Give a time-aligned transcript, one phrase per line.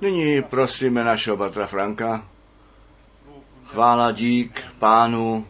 [0.00, 2.28] Nyní prosíme našeho bratra Franka.
[3.64, 5.46] Chvála dík pánu.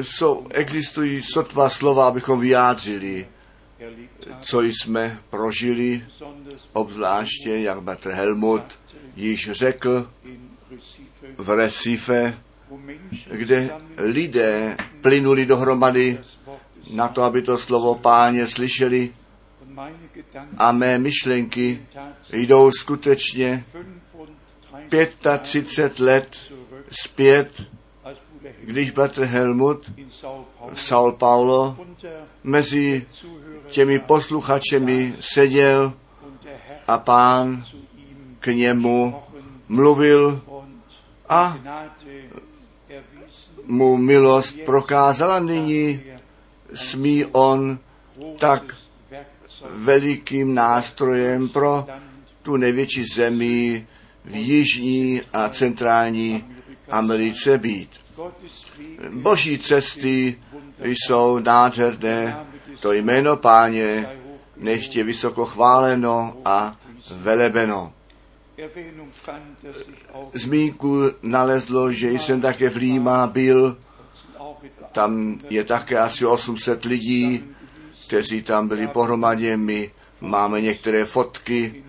[0.00, 3.28] Jsou, existují sotva slova, abychom vyjádřili,
[4.42, 6.04] co jsme prožili,
[6.72, 8.62] obzvláště, jak bratr Helmut
[9.16, 10.10] již řekl
[11.36, 12.38] v Recife,
[13.30, 16.18] kde lidé plynuli dohromady
[16.90, 19.12] na to, aby to slovo páně slyšeli
[20.58, 21.86] a mé myšlenky
[22.32, 23.64] jdou skutečně
[24.88, 26.36] 35 35 let
[26.90, 27.62] zpět,
[28.62, 29.92] když bratr Helmut
[30.72, 31.76] v São Paulo
[32.44, 33.06] mezi
[33.68, 35.92] těmi posluchačemi seděl
[36.86, 37.64] a pán
[38.40, 39.14] k němu
[39.68, 40.42] mluvil
[41.28, 41.58] a
[43.64, 45.38] mu milost prokázala.
[45.38, 46.00] Nyní
[46.74, 47.78] smí on
[48.38, 48.77] tak
[49.68, 51.86] velikým nástrojem pro
[52.42, 53.86] tu největší zemi
[54.24, 56.44] v jižní a centrální
[56.90, 57.90] Americe být.
[59.10, 60.38] Boží cesty
[60.84, 62.46] jsou nádherné,
[62.80, 64.08] to jméno páně
[64.56, 66.76] nech je vysoko chváleno a
[67.10, 67.92] velebeno.
[70.34, 73.76] Zmínku nalezlo, že jsem také v Říma byl,
[74.92, 77.44] tam je také asi 800 lidí,
[78.08, 81.84] kteří tam byli pohromadě, my máme některé fotky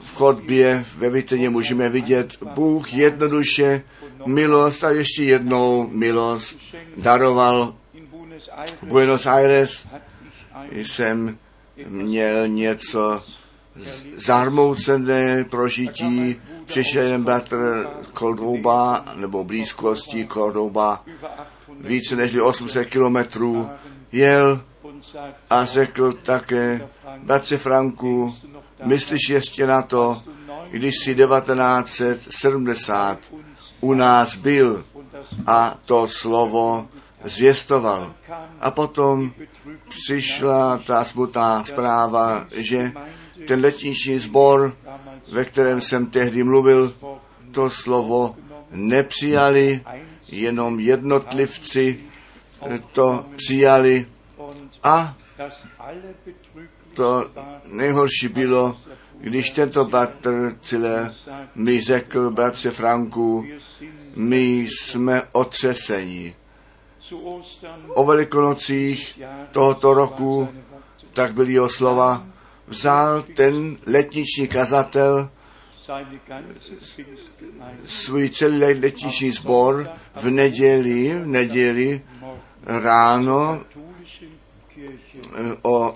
[0.00, 3.82] v chodbě, ve vitrně můžeme vidět, Bůh jednoduše
[4.26, 6.58] milost a ještě jednou milost
[6.96, 7.74] daroval
[8.82, 9.86] Buenos Aires.
[10.72, 11.38] Jsem
[11.88, 13.22] měl něco
[14.16, 16.36] zarmoucené prožití.
[16.66, 21.51] Přišel jeden bratr z Cordoba, nebo blízkosti 800
[21.82, 23.70] více než 800 kilometrů,
[24.12, 24.60] jel
[25.50, 26.88] a řekl také,
[27.18, 28.36] bratře Franku,
[28.84, 30.22] myslíš ještě na to,
[30.70, 33.18] když si 1970
[33.80, 34.84] u nás byl
[35.46, 36.88] a to slovo
[37.24, 38.14] zvěstoval.
[38.60, 39.32] A potom
[39.88, 42.92] přišla ta smutná zpráva, že
[43.48, 44.76] ten letniční sbor,
[45.32, 46.94] ve kterém jsem tehdy mluvil,
[47.50, 48.36] to slovo
[48.70, 49.80] nepřijali,
[50.32, 52.00] jenom jednotlivci
[52.92, 54.06] to přijali
[54.82, 55.16] a
[56.94, 57.30] to
[57.66, 58.76] nejhorší bylo,
[59.20, 61.14] když tento bratr Cile
[61.54, 63.46] mi řekl, bratře Franku,
[64.16, 66.36] my jsme otřeseni.
[67.88, 69.20] O velikonocích
[69.50, 70.48] tohoto roku,
[71.12, 72.26] tak byly jeho slova,
[72.66, 75.30] vzal ten letniční kazatel
[77.84, 82.02] svůj celý letniční sbor v neděli, v neděli
[82.66, 83.60] ráno
[85.34, 85.94] eh, o,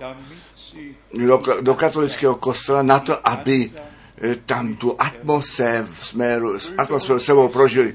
[1.12, 7.94] do, do katolického kostela na to, aby eh, tam tu atmosféru, atmosféru sebou prožili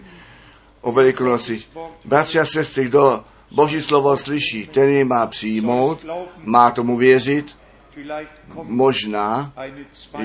[0.82, 1.64] o Velikonoci.
[2.06, 6.06] Bratři a sestry, kdo Boží slovo slyší, ten je má přijmout,
[6.38, 7.58] má tomu věřit,
[8.64, 9.53] možná,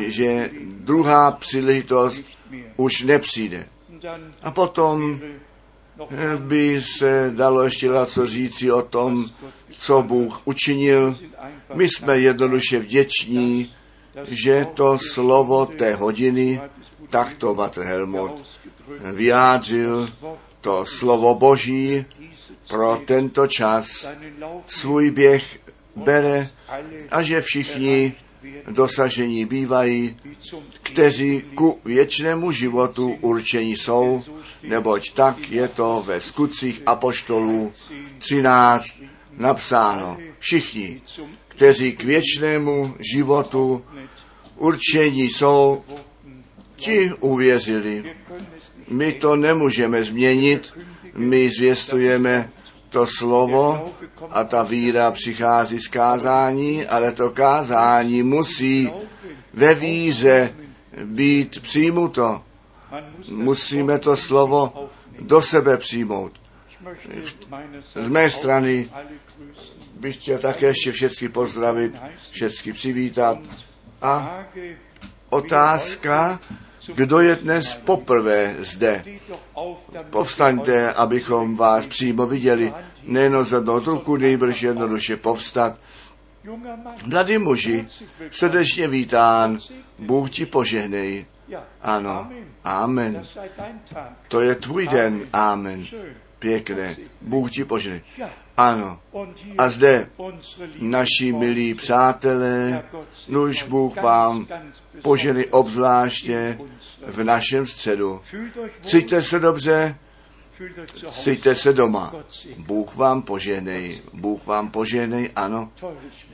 [0.07, 2.25] že druhá příležitost
[2.77, 3.69] už nepřijde.
[4.43, 5.21] A potom
[6.39, 9.31] by se dalo ještě co říci o tom,
[9.79, 11.19] co Bůh učinil.
[11.75, 13.73] My jsme jednoduše vděční,
[14.25, 16.61] že to slovo té hodiny,
[17.11, 18.47] tak to Batr Helmut
[19.13, 20.11] vyjádřil,
[20.61, 22.05] to slovo Boží
[22.69, 24.09] pro tento čas
[24.67, 25.59] svůj běh
[25.97, 26.51] bere
[27.11, 28.15] a že všichni
[28.71, 30.17] dosažení bývají,
[30.83, 34.23] kteří ku věčnému životu určení jsou,
[34.67, 37.73] neboť tak je to ve skutcích apoštolů
[38.19, 38.87] 13
[39.33, 40.19] napsáno.
[40.39, 41.03] Všichni,
[41.49, 43.85] kteří k věčnému životu
[44.57, 45.85] určení jsou,
[46.77, 48.05] ti uvěřili.
[48.89, 50.75] My to nemůžeme změnit,
[51.15, 52.51] my zvěstujeme
[52.89, 53.95] to slovo
[54.31, 58.91] a ta víra přichází z kázání, ale to kázání musí
[59.55, 60.55] ve víře
[61.05, 62.43] být přijmuto.
[63.29, 64.91] Musíme to slovo
[65.21, 66.33] do sebe přijmout.
[67.95, 68.91] Z mé strany
[70.01, 71.95] bych chtěl také ještě všechny pozdravit,
[72.31, 73.39] všechny přivítat.
[74.03, 74.45] A
[75.31, 76.41] otázka,
[76.95, 79.05] kdo je dnes poprvé zde?
[80.11, 82.73] Povstaňte, abychom vás přímo viděli.
[83.03, 85.81] Nejen zvednout ruku, nejbrž jednoduše povstat.
[87.07, 87.87] Mladý muži,
[88.31, 89.59] srdečně vítán,
[89.99, 91.27] Bůh ti požehnej.
[91.83, 92.31] Ano,
[92.65, 93.23] amen.
[94.29, 95.85] To je tvůj den, amen.
[96.39, 98.03] Pěkné, Bůh ti požehnej.
[98.57, 99.01] Ano.
[99.59, 100.09] A zde
[100.81, 102.85] naši milí přátelé,
[103.29, 104.47] nuž Bůh vám
[105.03, 106.59] poženy obzvláště
[107.07, 108.21] v našem středu.
[108.83, 109.97] Cítíte se dobře,
[111.11, 112.15] cítíte se doma.
[112.57, 115.73] Bůh vám poženej, Bůh vám poženej, ano.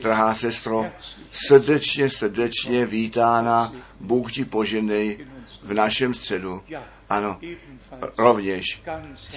[0.03, 0.87] Drahá sestro,
[1.31, 5.27] srdečně, srdečně vítána, Bůh ti poženej
[5.63, 6.63] v našem středu.
[7.09, 7.41] Ano,
[8.19, 8.83] rovněž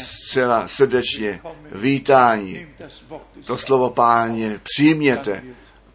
[0.04, 1.42] zcela srdečně
[1.72, 2.68] vítání.
[3.46, 5.44] To slovo páně přijměte,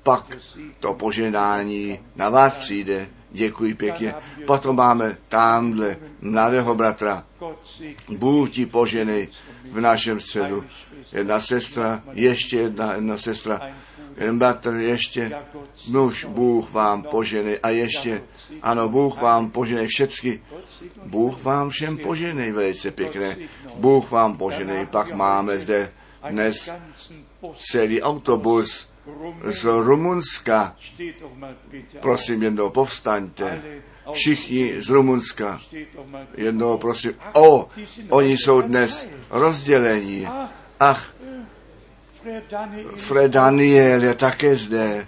[0.03, 0.37] pak
[0.81, 3.09] to poženání na vás přijde.
[3.33, 4.15] Děkuji pěkně.
[4.47, 7.25] Potom máme tamhle mladého bratra.
[8.09, 9.29] Bůh ti poženej
[9.71, 10.65] v našem středu.
[11.13, 13.61] Jedna sestra, ještě jedna, jedna sestra,
[14.17, 15.33] jeden bratr, ještě,
[15.89, 18.23] muž, Bůh vám poženej a ještě,
[18.63, 20.43] ano, Bůh vám poženej všecky.
[21.05, 23.37] Bůh vám všem poženej, velice pěkné.
[23.75, 25.93] Bůh vám poženej, pak máme zde
[26.31, 26.71] dnes
[27.71, 28.90] celý autobus
[29.45, 30.77] z Rumunska.
[32.01, 33.63] Prosím, jednou povstaňte.
[34.13, 35.61] Všichni z Rumunska.
[36.37, 37.13] Jednou prosím.
[37.33, 37.69] O,
[38.09, 40.29] oni jsou dnes rozdělení.
[40.81, 41.15] Ach,
[42.95, 45.07] Fred Daniel je také zde.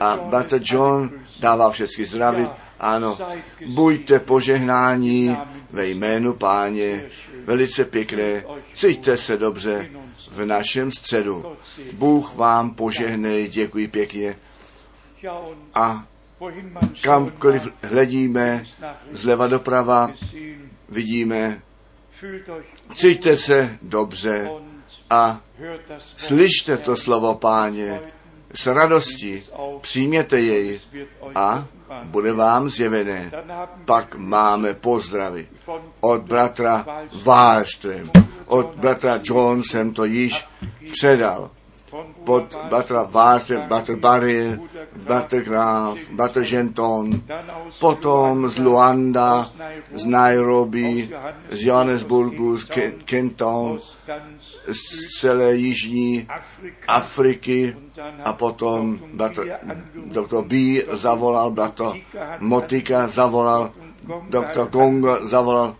[0.00, 2.50] A Bata John dává všechny zdravit.
[2.80, 3.18] Ano,
[3.66, 5.36] buďte požehnání
[5.70, 7.04] ve jménu páně.
[7.44, 8.44] Velice pěkné.
[8.74, 9.90] Cíťte se dobře
[10.34, 11.56] v našem středu.
[11.92, 14.36] Bůh vám požehnej, děkuji pěkně.
[15.74, 16.06] A
[17.00, 18.64] kamkoliv hledíme,
[19.12, 20.10] zleva doprava,
[20.88, 21.62] vidíme,
[22.94, 24.50] cíťte se dobře
[25.10, 25.40] a
[26.16, 28.00] slyšte to slovo páně
[28.54, 29.42] s radostí,
[29.80, 30.80] přijměte jej
[31.34, 31.66] a
[32.04, 33.32] bude vám zjevené.
[33.84, 35.48] Pak máme pozdravy
[36.00, 36.86] od bratra
[37.22, 38.10] Wallström.
[38.46, 40.46] Od bratra John jsem to již
[40.92, 41.50] předal.
[42.24, 44.58] Pod bratra Wallström, bratr Barry,
[45.06, 47.22] bratr Graf, bratr Genton,
[47.80, 49.46] potom z Luanda,
[49.94, 51.06] z Nairobi,
[51.50, 52.64] z Johannesburgu, z
[53.04, 53.78] Kenton,
[54.66, 54.80] z
[55.20, 56.26] celé jižní
[56.88, 57.76] Afriky
[58.24, 59.46] a potom bratr,
[59.94, 61.94] doktor B zavolal, bratr
[62.40, 63.70] Motika zavolal,
[64.28, 65.76] doktor Gongo zavolal.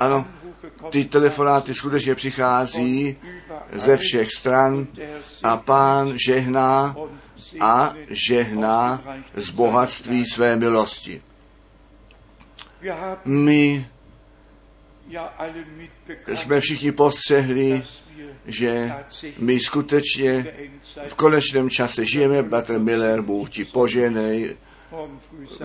[0.00, 0.24] Ano,
[0.90, 3.16] ty telefonáty skutečně přichází
[3.72, 4.86] ze všech stran
[5.42, 6.96] a pán žehná
[7.60, 9.02] a žehná
[9.34, 11.22] z bohatství své milosti.
[13.24, 13.86] My
[16.26, 17.82] jsme všichni postřehli,
[18.46, 18.92] že
[19.38, 20.54] my skutečně
[21.06, 24.56] v konečném čase žijeme, bratr Miller, Bůh ti poženej,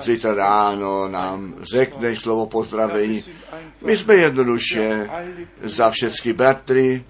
[0.02, 3.24] zítra ráno nám řekneš slovo pozdravení.
[3.90, 5.10] My jsme jednoduše
[5.64, 7.04] za všechny bratry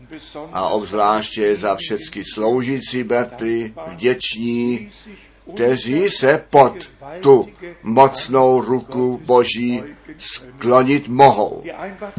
[0.52, 4.92] a obzvláště za všechny sloužící bratry vděční,
[5.54, 6.74] kteří se pod
[7.20, 7.50] tu
[7.84, 9.84] mocnou ruku Boží
[10.18, 11.64] sklonit mohou,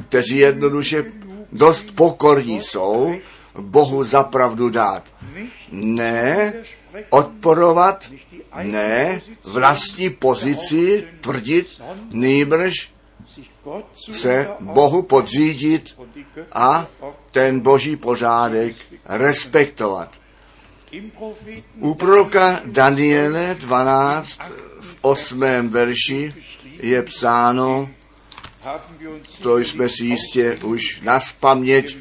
[0.08, 1.04] kteří jednoduše
[1.52, 3.14] dost pokorní jsou,
[3.58, 5.04] Bohu zapravdu dát.
[5.72, 6.52] Ne
[7.10, 8.10] odporovat,
[8.62, 11.66] ne vlastní pozici tvrdit,
[12.10, 12.90] nejbrž
[14.12, 15.98] se Bohu podřídit
[16.52, 16.86] a
[17.30, 18.76] ten boží pořádek
[19.06, 20.20] respektovat.
[21.80, 24.40] U proroka Daniele 12
[24.80, 25.68] v 8.
[25.68, 26.34] verši
[26.82, 27.90] je psáno,
[29.42, 31.96] to jsme si jistě už na paměť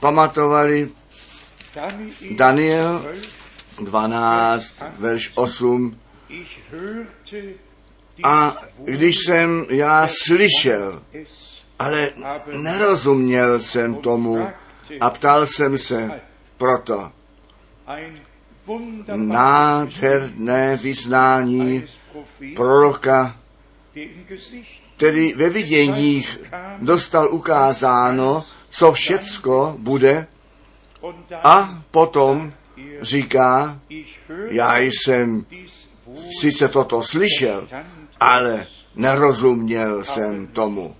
[0.00, 0.90] pamatovali,
[2.30, 3.06] Daniel
[3.80, 5.98] 12, verš 8.
[8.22, 11.02] A když jsem já slyšel,
[11.78, 12.10] ale
[12.52, 14.48] nerozuměl jsem tomu
[15.00, 16.20] a ptal jsem se
[16.56, 17.12] proto.
[19.14, 21.84] Nádherné vyznání
[22.56, 23.36] proroka,
[24.96, 26.38] který ve viděních
[26.78, 30.26] dostal ukázáno, co všecko bude
[31.44, 32.52] a potom
[33.00, 33.80] říká,
[34.48, 35.46] já jsem
[36.40, 37.68] sice toto slyšel,
[38.20, 40.96] ale nerozuměl jsem tomu.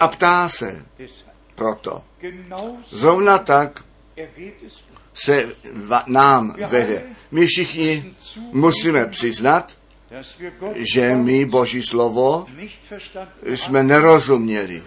[0.00, 0.86] a ptá se
[1.54, 2.02] proto.
[2.90, 3.84] Zrovna tak
[5.14, 5.54] se
[6.06, 7.02] nám vede.
[7.30, 8.14] My všichni
[8.52, 9.72] musíme přiznat,
[10.74, 12.46] že my Boží slovo
[13.42, 14.82] jsme nerozuměli,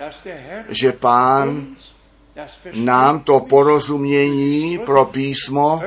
[0.69, 1.75] že Pán
[2.73, 5.81] nám to porozumění pro písmo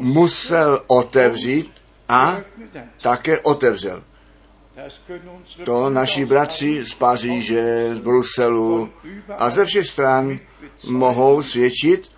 [0.00, 1.70] musel otevřít
[2.08, 2.36] a
[3.02, 4.02] také otevřel.
[5.64, 8.90] To naši bratři z Paříže, z Bruselu
[9.38, 10.38] a ze všech stran
[10.88, 12.10] mohou svědčit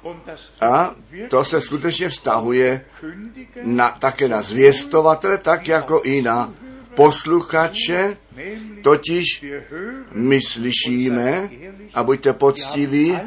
[0.60, 0.94] a
[1.28, 2.84] to se skutečně vztahuje
[3.62, 6.54] na, také na zvěstovatele, tak jako i na
[6.94, 8.16] posluchače,
[8.82, 9.44] totiž
[10.12, 11.50] my slyšíme,
[11.94, 13.18] a buďte poctiví,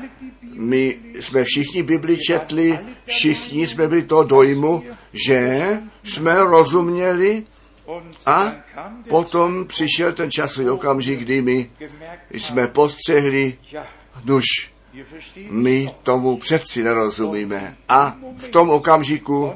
[0.54, 4.84] my jsme všichni Bibli četli, všichni jsme byli to dojmu,
[5.28, 5.68] že
[6.04, 7.44] jsme rozuměli
[8.26, 8.52] a
[9.10, 11.72] potom přišel ten časový okamžik, kdy my
[12.32, 13.58] jsme postřehli,
[15.12, 17.78] verstehen my tomu přeci nerozumíme.
[17.90, 19.54] A v tom okamžiku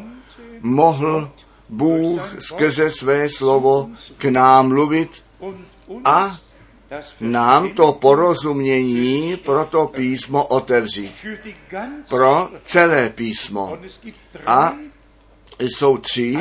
[0.62, 1.32] mohl
[1.70, 5.24] Bůh skrze své slovo k nám mluvit
[6.06, 6.38] a
[7.20, 11.14] nám to porozumění pro to písmo otevřít.
[12.10, 13.78] Pro celé písmo.
[14.46, 14.74] A
[15.60, 16.38] jsou tři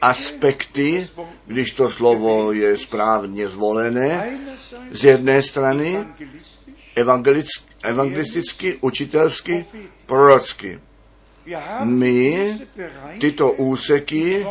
[0.00, 1.08] aspekty,
[1.46, 4.38] když to slovo je správně zvolené.
[4.90, 6.06] Z jedné strany
[7.82, 9.66] evangelisticky, učitelsky,
[10.06, 10.80] prorocky.
[11.84, 12.58] My
[13.20, 14.46] tyto úseky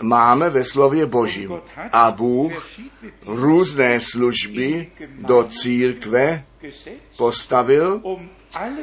[0.00, 1.60] máme ve slově Božím.
[1.92, 2.68] A Bůh
[3.26, 6.44] různé služby do církve
[7.16, 8.02] postavil,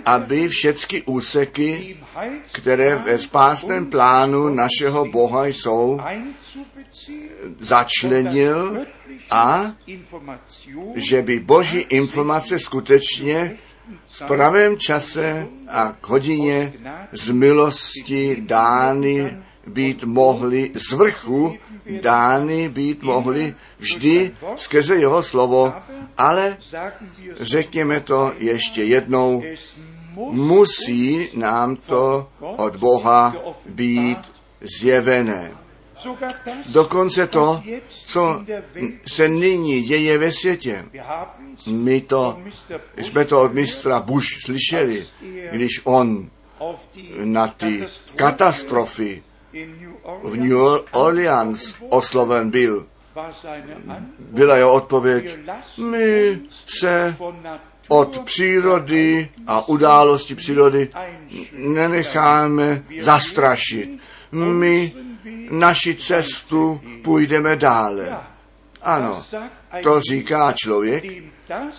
[0.05, 1.97] aby všechny úseky,
[2.51, 5.99] které ve spásném plánu našeho Boha jsou,
[7.59, 8.85] začlenil
[9.31, 9.73] a
[10.95, 13.57] že by boží informace skutečně
[14.05, 16.73] v pravém čase a k hodině
[17.11, 21.57] z milosti dány být mohly, z vrchu
[22.01, 25.73] dány být mohly vždy skrze jeho slovo,
[26.17, 26.57] ale
[27.39, 29.43] řekněme to ještě jednou,
[30.31, 34.19] musí nám to od Boha být
[34.61, 35.51] zjevené.
[36.65, 37.63] Dokonce to,
[38.05, 38.43] co
[39.07, 40.85] se nyní děje ve světě.
[41.67, 42.39] My to,
[42.97, 45.07] jsme to od mistra Bush slyšeli,
[45.51, 46.29] když on
[47.23, 49.23] na ty katastrofy
[50.23, 50.57] v New
[50.91, 52.85] Orleans osloven byl.
[54.19, 55.37] Byla jeho odpověď,
[55.77, 57.15] my se
[57.87, 60.89] od přírody a události přírody
[61.53, 63.99] nenecháme zastrašit.
[64.31, 64.93] My
[65.51, 68.17] naši cestu půjdeme dále.
[68.81, 69.23] Ano,
[69.83, 71.03] to říká člověk,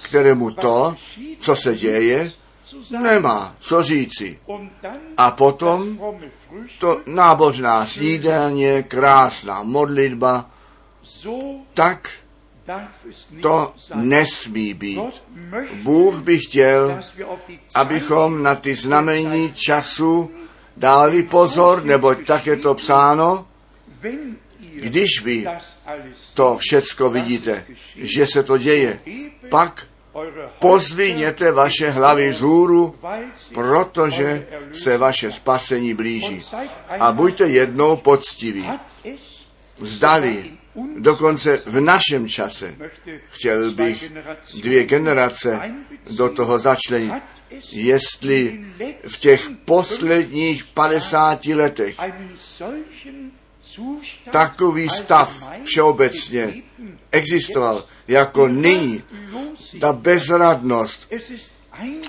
[0.03, 0.95] kterému to,
[1.39, 2.33] co se děje,
[3.03, 4.39] nemá co říci.
[5.17, 5.99] A potom
[6.79, 10.51] to nábožná snídaně, krásná modlitba,
[11.75, 12.11] tak
[13.43, 15.01] to nesmí být.
[15.83, 17.01] Bůh by chtěl,
[17.75, 20.31] abychom na ty znamení času
[20.77, 23.47] dali pozor, neboť tak je to psáno,
[24.75, 25.47] když vy
[26.35, 27.65] to všecko vidíte,
[27.97, 29.01] že se to děje,
[29.49, 29.87] pak
[30.59, 36.43] pozviněte vaše hlavy z hůru, weil sie protože se vaše spasení blíží.
[36.89, 38.69] A buďte jednou poctiví.
[39.79, 40.51] Zdali,
[40.99, 42.75] dokonce v našem čase,
[43.29, 44.13] chtěl bych
[44.61, 45.75] dvě generace
[46.11, 47.13] do toho začlenit.
[47.73, 48.65] Jestli
[49.09, 51.97] v těch posledních 50 letech
[54.31, 56.63] takový stav všeobecně
[57.11, 59.03] existoval jako nyní.
[59.81, 61.13] Ta bezradnost,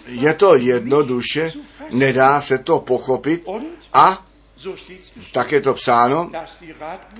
[0.08, 1.51] je to jednoduše,
[1.91, 3.46] nedá se to pochopit
[3.94, 4.25] a
[5.32, 6.32] tak je to psáno,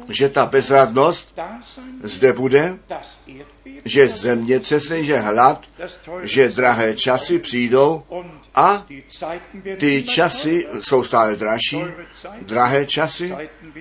[0.10, 1.40] že ta bezradnost
[2.04, 2.78] zde bude,
[3.86, 5.66] že zemětřesení, že hlad,
[6.22, 8.04] že drahé časy přijdou
[8.56, 8.86] a
[9.78, 11.84] ty časy jsou stále dražší,
[12.42, 13.36] drahé časy,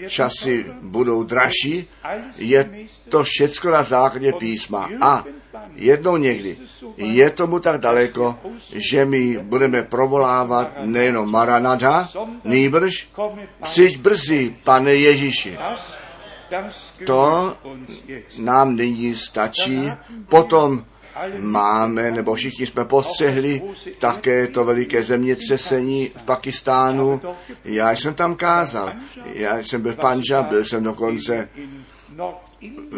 [0.09, 1.88] časy budou dražší,
[2.37, 2.71] je
[3.09, 4.90] to všecko na základě písma.
[5.00, 5.25] A
[5.75, 6.57] jednou někdy
[6.97, 8.38] je tomu tak daleko,
[8.73, 12.09] že my budeme provolávat nejenom Maranada,
[12.45, 13.09] nýbrž
[13.62, 15.59] přijď brzy, pane Ježíši.
[17.07, 17.57] To
[18.38, 19.93] nám nyní stačí.
[20.29, 20.85] Potom
[21.38, 23.62] máme, nebo všichni jsme postřehli,
[23.99, 27.21] také to veliké zemětřesení v Pakistánu.
[27.64, 28.93] Já jsem tam kázal.
[29.35, 31.49] Já jsem byl v Panja, byl jsem dokonce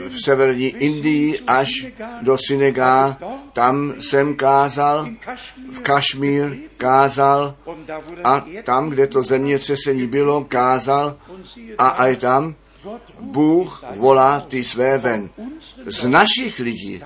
[0.08, 1.86] v severní Indii až
[2.22, 3.16] do Senegal.
[3.52, 5.08] Tam jsem kázal,
[5.72, 7.54] v Kašmír kázal
[8.24, 11.16] a tam, kde to zemětřesení bylo, kázal
[11.78, 12.54] a aj tam
[13.20, 15.30] Bůh volá ty své ven.
[15.86, 17.02] Z našich lidí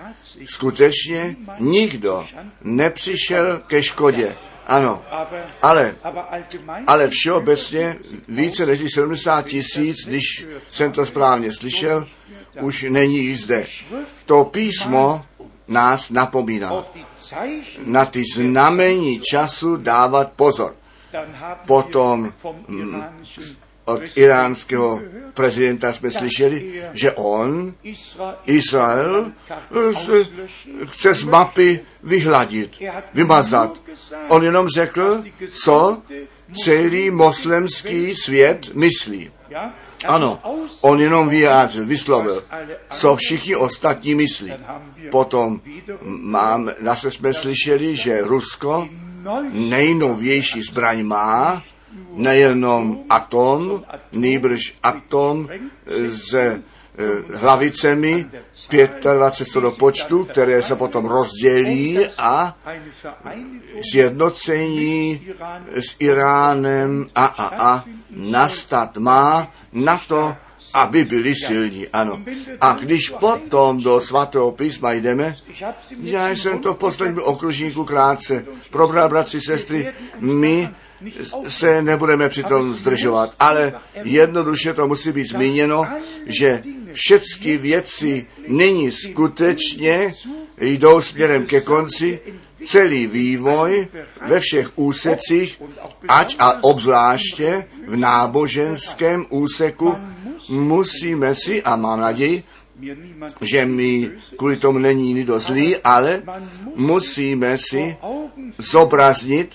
[0.46, 2.26] skutečně nikdo
[2.62, 4.36] nepřišel ke škodě.
[4.66, 5.02] Ano,
[5.62, 5.96] ale,
[6.86, 7.96] ale všeobecně
[8.28, 12.06] více než 70 tisíc, když jsem to správně slyšel,
[12.60, 13.66] už není zde.
[14.26, 15.25] To písmo
[15.68, 16.84] nás napomíná
[17.84, 20.75] na ty znamení času dávat pozor.
[21.66, 22.32] Potom
[22.68, 23.02] mm,
[23.84, 25.00] od iránského
[25.34, 27.75] prezidenta jsme slyšeli, že on,
[28.46, 29.32] Izrael,
[30.86, 32.82] chce z mapy vyhladit,
[33.14, 33.82] vymazat.
[34.28, 35.25] On jenom řekl,
[35.62, 36.02] co
[36.64, 39.30] celý moslemský svět myslí.
[40.08, 40.38] Ano,
[40.80, 42.44] on jenom vyjádřil, vyslovil,
[42.90, 44.52] co všichni ostatní myslí.
[45.10, 45.60] Potom
[46.04, 48.88] mám, zase jsme slyšeli, že Rusko
[49.52, 51.62] nejnovější zbraň má,
[52.12, 53.82] nejenom atom,
[54.12, 55.48] nýbrž atom
[56.08, 56.62] s eh,
[57.34, 58.26] hlavicemi
[58.68, 62.56] 25 co do počtu, které se potom rozdělí a
[63.92, 65.26] zjednocení
[65.70, 70.37] s Iránem a a a nastat má na to,
[70.75, 72.23] aby byli silní, ano.
[72.61, 75.37] A když potom do svatého písma jdeme,
[76.02, 80.68] já jsem to v posledním okružníku krátce probral, bratři, sestry, my
[81.48, 83.72] se nebudeme přitom zdržovat, ale
[84.04, 85.86] jednoduše to musí být zmíněno,
[86.26, 86.62] že
[86.92, 90.14] všechny věci nyní skutečně
[90.60, 92.20] jdou směrem ke konci,
[92.64, 93.88] celý vývoj
[94.26, 95.62] ve všech úsecích,
[96.08, 99.94] ať a obzvláště v náboženském úseku,
[100.48, 102.44] musíme si, a mám naději,
[103.40, 106.22] že mi kvůli tomu není nikdo zlý, ale
[106.74, 107.96] musíme si
[108.58, 109.50] zobraznit,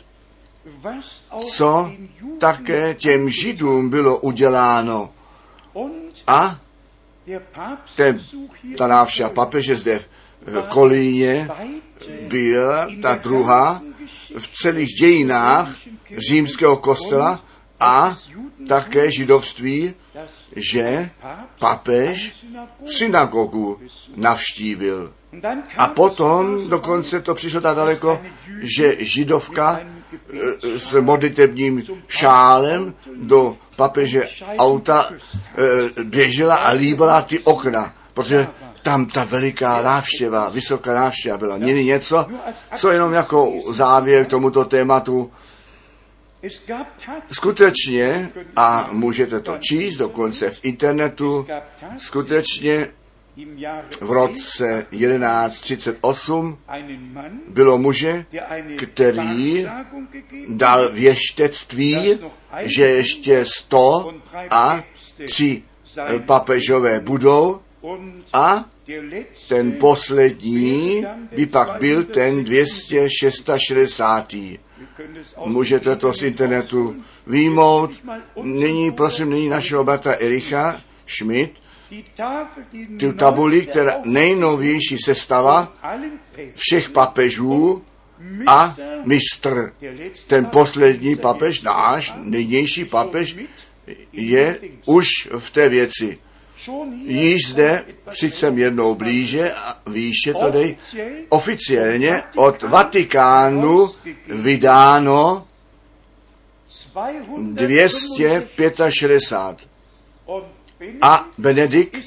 [1.51, 1.91] co
[2.39, 5.09] také těm židům bylo uděláno.
[6.27, 6.59] A
[7.95, 8.21] ten,
[8.77, 9.99] ta návštěva papeže zde
[10.45, 11.49] v Kolíně
[12.27, 13.81] byla ta druhá
[14.37, 15.69] v celých dějinách
[16.29, 17.45] římského kostela
[17.79, 18.17] a
[18.67, 19.93] také židovství,
[20.55, 21.09] že
[21.59, 22.45] papež
[22.85, 23.81] synagogu
[24.15, 25.13] navštívil.
[25.77, 28.21] A potom dokonce to přišlo tak daleko,
[28.61, 29.79] že židovka
[30.77, 38.47] s modlitebním šálem do papeže auta e, běžela a líbala ty okna, protože
[38.81, 41.57] tam ta veliká návštěva, vysoká návštěva byla.
[41.57, 42.25] Není něco,
[42.75, 45.31] co jenom jako závěr k tomuto tématu.
[47.31, 51.47] Skutečně, a můžete to číst dokonce v internetu,
[51.97, 52.87] skutečně
[54.01, 56.57] v roce 1138
[57.47, 58.25] bylo muže,
[58.77, 59.67] který
[60.47, 62.19] dal věštectví,
[62.59, 64.13] že ještě sto
[64.49, 64.83] a
[65.25, 65.63] tři
[66.25, 67.61] papežové budou
[68.33, 68.65] a
[69.47, 74.01] ten poslední by pak byl ten 266.
[75.45, 76.95] Můžete to z internetu
[77.27, 77.91] výjmout.
[78.41, 81.60] Nyní, prosím, nyní našeho bratra Ericha Schmidt,
[82.99, 85.73] tu tabuli, která nejnovější sestava
[86.55, 87.83] všech papežů
[88.47, 88.75] a
[89.05, 89.73] mistr.
[90.27, 93.37] Ten poslední papež, náš nejnější papež,
[94.13, 96.17] je už v té věci.
[97.05, 100.77] Již zde přicem jednou blíže a výše tady
[101.29, 103.89] oficiálně od Vatikánu
[104.27, 105.47] vydáno
[107.37, 109.70] 265
[111.01, 111.97] a Benedikt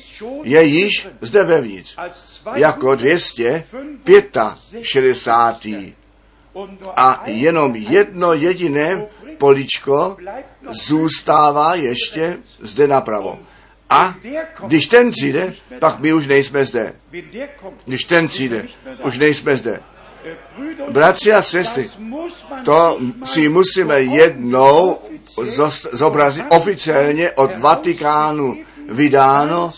[0.42, 1.96] je již zde vevnitř
[2.54, 5.94] jako 265.
[6.96, 9.06] A jenom jedno jediné
[9.38, 10.16] poličko
[10.70, 13.38] zůstává ještě zde napravo.
[13.90, 14.14] A
[14.66, 16.92] když ten přijde, pak my už nejsme zde.
[17.84, 18.68] Když ten přijde,
[19.04, 19.80] už nejsme zde.
[20.90, 21.90] Bratři a sestry,
[22.64, 24.98] to si musíme jednou
[25.92, 28.54] zobrazit oficiálně od Vatikánu
[28.88, 29.72] vydáno,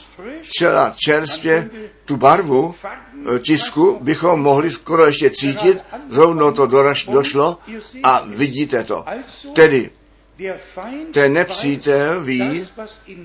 [0.59, 1.71] čela čerstvě
[2.05, 2.75] tu barvu
[3.37, 6.67] e, tisku bychom mohli skoro ještě cítit, zrovna to
[7.07, 7.59] došlo
[8.03, 9.05] a vidíte to.
[9.53, 9.91] Tedy
[11.13, 12.69] ten nepřítel ví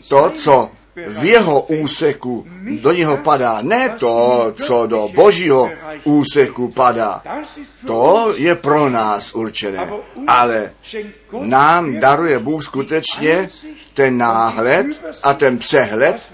[0.07, 2.47] to, co v jeho úseku
[2.81, 5.71] do něho padá, ne to, co do božího
[6.03, 7.23] úseku padá.
[7.87, 9.89] To je pro nás určené,
[10.27, 10.73] ale
[11.39, 13.49] nám daruje Bůh skutečně
[13.93, 14.87] ten náhled
[15.23, 16.31] a ten přehled,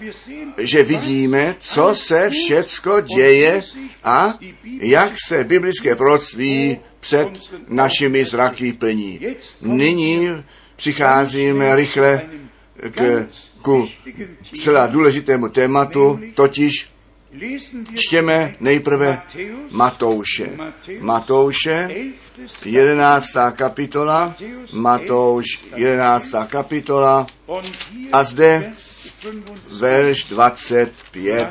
[0.58, 3.64] že vidíme, co se všecko děje
[4.04, 4.34] a
[4.80, 7.30] jak se biblické proroctví před
[7.68, 9.20] našimi zraky plní.
[9.62, 10.30] Nyní
[10.78, 12.22] přicházíme rychle
[12.90, 13.28] k,
[13.62, 13.90] ku
[14.64, 16.90] celá důležitému tématu, totiž
[17.94, 19.22] čtěme nejprve
[19.72, 20.58] Matouše.
[21.00, 21.90] Matouše,
[22.66, 23.28] 11.
[23.52, 24.36] kapitola,
[24.74, 26.36] Matouš, 11.
[26.48, 27.28] kapitola,
[28.12, 28.74] a zde
[29.80, 31.48] verš 25.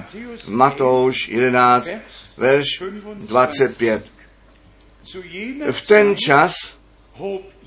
[0.49, 1.89] Matouš 11,
[2.37, 2.83] verš
[3.15, 4.13] 25.
[5.71, 6.55] V ten čas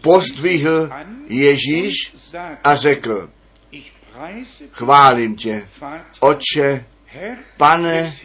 [0.02, 0.90] pozdvihl
[1.28, 1.94] Ježíš
[2.64, 3.30] a řekl,
[4.72, 5.68] chválím tě,
[6.20, 6.86] Otče,
[7.58, 8.16] Pane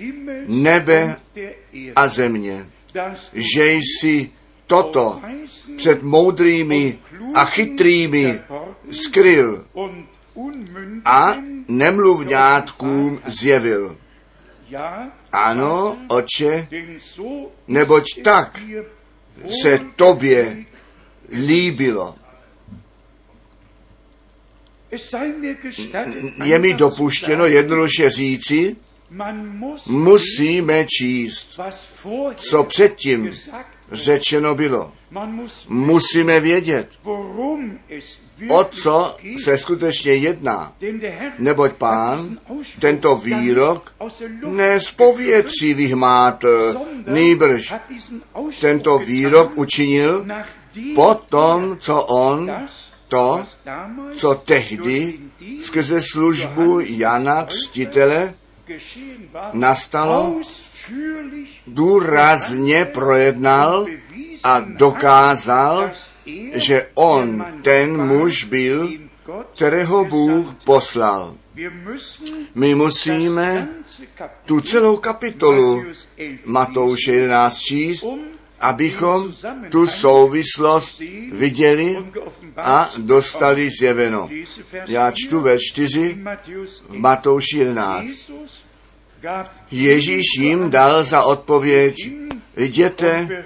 [0.47, 1.17] nebe
[1.97, 2.67] a země,
[3.33, 4.31] že jsi
[4.67, 5.21] toto
[5.77, 6.99] před moudrými
[7.35, 8.41] a chytrými
[8.91, 9.65] skryl
[11.05, 11.37] a
[11.69, 13.99] nemluvňátkům zjevil.
[15.33, 16.69] Ano, oče,
[17.69, 18.61] neboť tak
[19.63, 20.65] se tobě
[21.33, 22.15] líbilo.
[26.45, 28.77] Je mi dopuštěno jednoduše říci,
[29.87, 31.61] musíme číst,
[32.37, 33.31] co předtím
[33.93, 34.93] řečeno bylo.
[35.69, 36.89] Musíme vědět,
[38.49, 40.73] o co se skutečně jedná.
[41.39, 42.39] Neboť pán
[42.81, 43.95] tento výrok
[44.47, 47.75] ne z povětří vyhmátl, nýbrž
[48.61, 50.27] tento výrok učinil
[50.95, 52.51] po tom, co on
[53.09, 53.45] to,
[54.17, 55.19] co tehdy
[55.61, 58.35] skrze službu Jana Křtitele
[59.53, 60.41] nastalo,
[61.67, 63.87] důrazně projednal
[64.45, 65.91] a dokázal,
[66.55, 68.93] že on ten muž byl,
[69.55, 71.35] kterého Bůh poslal.
[72.55, 73.69] My musíme
[74.45, 75.85] tu celou kapitolu
[76.45, 78.05] Matouše 11 číst,
[78.65, 79.35] abychom
[79.71, 81.97] tu souvislost viděli
[82.57, 84.29] a dostali zjeveno.
[84.87, 86.19] Já čtu ve 4
[86.89, 88.07] v Matouši 11.
[89.71, 91.95] Ježíš jim dal za odpověď,
[92.57, 93.45] jděte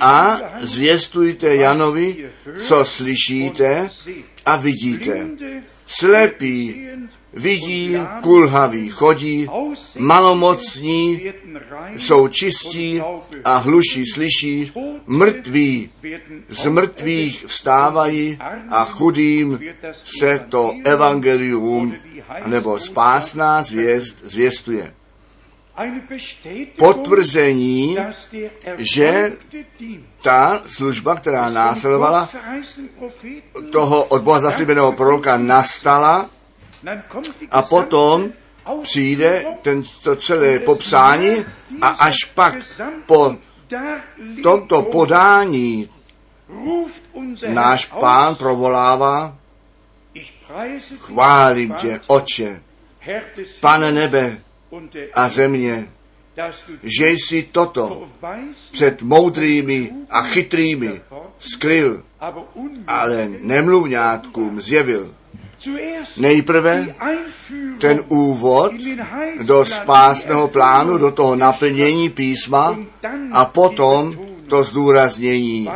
[0.00, 3.90] a zvěstujte Janovi, co slyšíte
[4.46, 5.30] a vidíte.
[5.86, 6.88] Slepí
[7.32, 9.48] vidí, kulhaví chodí,
[9.98, 11.20] malomocní
[11.96, 13.02] jsou čistí
[13.44, 14.72] a hluší slyší,
[15.06, 15.90] mrtví
[16.48, 18.38] z mrtvých vstávají
[18.70, 19.60] a chudým
[20.04, 21.94] se to evangelium
[22.46, 24.94] nebo spásná zvěst zvěstuje.
[26.78, 27.96] Potvrzení,
[28.76, 29.32] že
[30.22, 32.28] ta služba, která následovala
[33.72, 36.30] toho od Boha zaslíbeného proroka, nastala
[37.50, 38.32] a potom
[38.82, 41.44] přijde ten, to celé popsání
[41.80, 42.54] a až pak
[43.06, 43.36] po
[44.42, 45.90] tomto podání
[47.46, 49.36] náš pán provolává,
[50.98, 52.62] chválím tě, oče,
[53.60, 54.43] pane nebe
[55.14, 55.88] a země,
[56.82, 58.08] že jsi toto
[58.72, 61.00] před moudrými a chytrými
[61.38, 62.02] skryl,
[62.86, 65.14] ale nemluvňátkům zjevil.
[66.16, 66.94] Nejprve
[67.80, 68.72] ten úvod
[69.42, 72.78] do spásného plánu, do toho naplnění písma
[73.32, 75.68] a potom to zdůraznění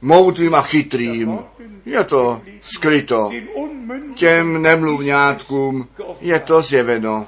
[0.00, 1.38] moudrým a chytrým.
[1.88, 3.30] Je to skryto.
[4.14, 5.88] Těm nemluvňátkům
[6.20, 7.26] je to zjeveno.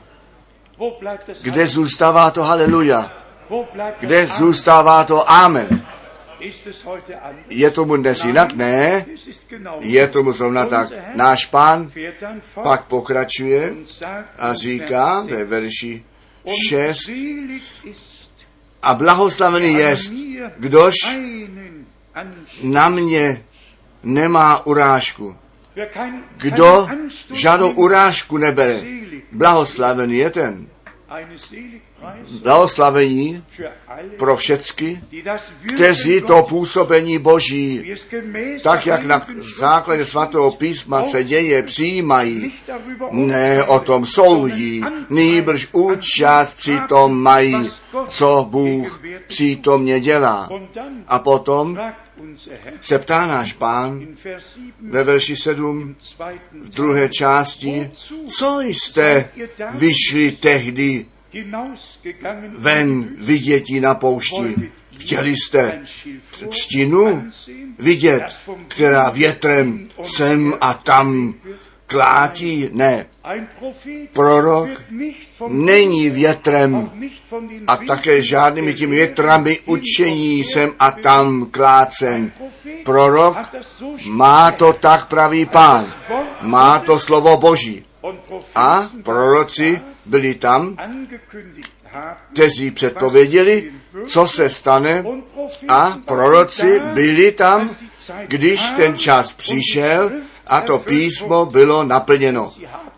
[1.43, 3.13] Kde zůstává to haleluja?
[4.01, 5.87] Kde zůstává to amen?
[7.49, 8.53] Je tomu dnes jinak?
[8.53, 9.07] Ne.
[9.81, 10.89] Je tomu zrovna tak.
[11.15, 11.93] Náš pán
[12.63, 13.75] pak pokračuje
[14.39, 16.05] a říká ve verši
[16.69, 17.11] 6
[18.83, 20.13] a blahoslavený jest,
[20.57, 20.95] kdož
[22.63, 23.45] na mě
[24.03, 25.37] nemá urážku.
[26.37, 26.89] Kdo
[27.33, 28.81] žádnou urážku nebere,
[29.33, 30.67] blahoslavený je ten.
[32.43, 33.45] Blahoslavení
[34.19, 35.01] pro všecky,
[35.75, 37.95] kteří to působení Boží,
[38.63, 39.27] tak jak na
[39.59, 42.53] základě svatého písma se děje, přijímají,
[43.11, 47.71] ne o tom soudí, nýbrž účast přitom mají,
[48.09, 50.49] co Bůh přítomně dělá.
[51.09, 51.79] A potom
[52.81, 54.07] se ptá náš pán
[54.81, 55.97] ve verši 7
[56.53, 57.91] v druhé části,
[58.29, 59.31] co jste
[59.71, 61.07] vyšli tehdy
[62.59, 64.71] ven vidětí na poušti.
[64.99, 65.83] Chtěli jste
[66.49, 67.31] třtinu
[67.79, 68.23] vidět,
[68.69, 71.35] která větrem sem a tam
[71.91, 72.69] klátí?
[72.73, 73.07] Ne.
[74.13, 74.71] Prorok
[75.49, 76.91] Není větrem
[77.67, 82.33] a také žádnými těmi větrami učení sem a tam klácen.
[82.85, 83.37] Prorok
[84.07, 85.93] má to tak pravý pán.
[86.41, 87.85] Má to slovo Boží.
[88.55, 90.77] A proroci byli tam,
[92.33, 93.73] kteří předpověděli,
[94.07, 95.05] co se stane
[95.69, 97.71] a proroci byli tam,
[98.27, 100.11] když ten čas přišel
[100.51, 102.53] a to písmo bylo naplněno.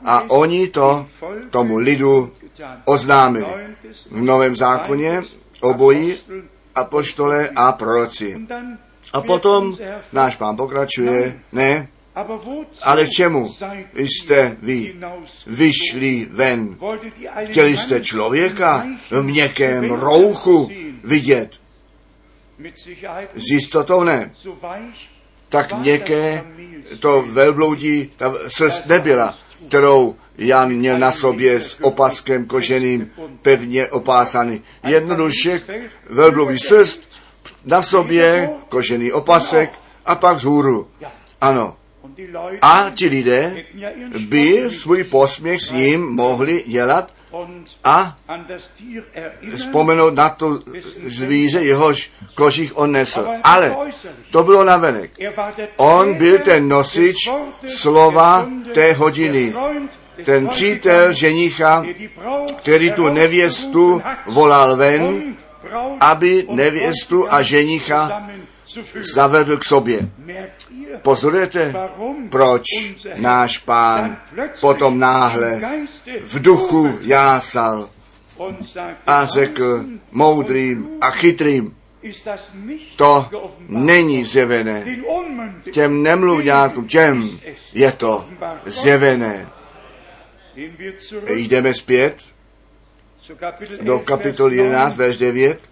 [0.04, 1.06] A oni to
[1.50, 2.32] tomu lidu
[2.84, 3.46] oznámili.
[4.10, 5.22] V Novém zákoně
[5.60, 6.16] obojí
[6.74, 8.46] apoštole a proroci.
[9.12, 9.76] A potom
[10.12, 11.88] náš pán pokračuje, ne,
[12.82, 13.54] ale k čemu
[13.94, 14.96] jste vy
[15.46, 16.76] vyšli ven?
[17.44, 20.70] Chtěli jste člověka v měkkém rouchu
[21.04, 21.50] vidět?
[23.34, 24.32] S jistotou ne.
[25.52, 26.44] Tak měkké
[27.00, 29.34] to velbloudí, ta srst nebyla,
[29.68, 33.10] kterou Jan měl na sobě s opaskem koženým
[33.42, 34.62] pevně opásaný.
[34.86, 35.62] Jednoduše
[36.10, 37.08] velbloudí srst,
[37.64, 39.70] na sobě kožený opasek
[40.06, 40.88] a pak vzhůru.
[41.40, 41.76] Ano.
[42.62, 43.64] A ti lidé
[44.28, 47.12] by svůj posměch s ním mohli dělat
[47.84, 48.16] a
[49.56, 50.60] vzpomenout na to
[51.06, 53.20] zvíře, jehož kožich on nesl.
[53.20, 53.76] aber Ale
[54.30, 55.10] to bylo navenek.
[55.20, 55.32] Er
[55.76, 57.30] On byl ten nosič
[57.66, 59.54] slova té hodiny.
[60.24, 61.84] Ten přítel ženicha,
[62.56, 65.36] který tu nevěstu volal ven,
[66.00, 68.28] aby nevěstu a ženicha.
[69.14, 70.08] Zavedl k sobě.
[71.02, 71.74] Pozorujete,
[72.30, 72.62] proč
[73.14, 74.16] náš pán
[74.61, 75.61] potom náhle
[76.22, 77.90] v duchu jásal
[79.06, 81.76] a řekl moudrým a chytrým,
[82.96, 83.28] to
[83.68, 84.85] není zjevené.
[85.72, 87.30] Těm nemluvňákům, těm
[87.72, 88.28] je to
[88.66, 89.48] zjevené.
[91.28, 92.16] Jdeme zpět
[93.82, 95.06] do 11, kapitoly Vers 11, 9.
[95.06, 95.71] verš 9.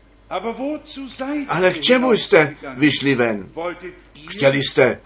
[1.48, 3.48] Ale k čemu jste vyšli ven?
[4.28, 5.00] Chtěli jste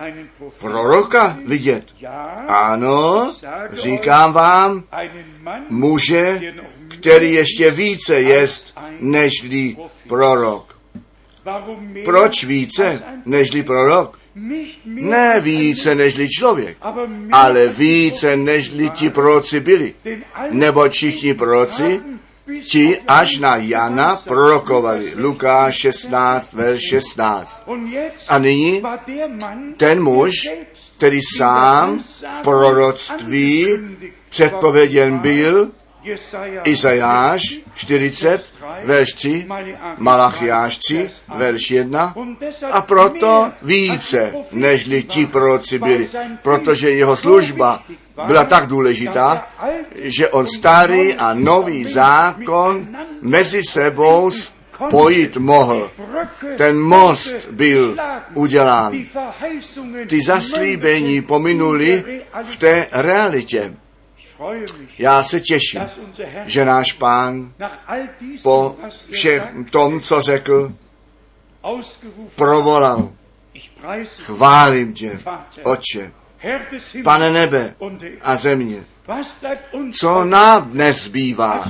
[0.59, 1.85] proroka vidět?
[2.49, 3.35] Ano,
[3.73, 4.85] říkám vám,
[5.71, 6.41] muže,
[6.89, 9.77] který ještě více jest nežli
[10.09, 10.79] prorok.
[12.05, 14.19] Proč více nežli prorok?
[14.85, 16.77] Ne více nežli člověk,
[17.33, 19.95] ale více nežli ti proroci byli.
[20.51, 22.01] Nebo všichni proroci,
[22.63, 25.13] ti až na Jana prorokovali.
[25.17, 27.63] Lukáš 16, verš 16.
[27.67, 28.83] Und jetzt A nyní
[29.77, 30.33] ten muž,
[30.97, 31.99] který sám
[32.39, 33.79] v proroctví
[34.29, 35.71] předpověděn byl,
[36.65, 38.45] Izajáš 40,
[38.85, 39.47] verš 3,
[39.99, 42.15] Malachiáš 3, verš 1,
[42.71, 46.09] a proto více, nežli ti proroci byli,
[46.43, 47.83] protože jeho služba
[48.27, 49.49] byla tak důležitá,
[49.95, 52.87] že on starý a nový zákon
[53.23, 55.91] mezi sebou spojit mohl.
[56.57, 57.97] Ten most byl
[58.35, 58.93] udělán.
[60.07, 63.75] Ty zaslíbení pominuli v té realitě.
[64.99, 65.83] Já se těším,
[66.45, 67.53] že náš pán
[68.43, 68.77] po
[69.11, 70.73] všem tom, co řekl,
[72.37, 73.13] provolal.
[74.23, 75.21] Chválím tě,
[75.63, 76.13] oče,
[77.05, 77.75] pane nebe
[78.23, 78.85] a země.
[80.01, 81.65] Co nám dnes zbývá,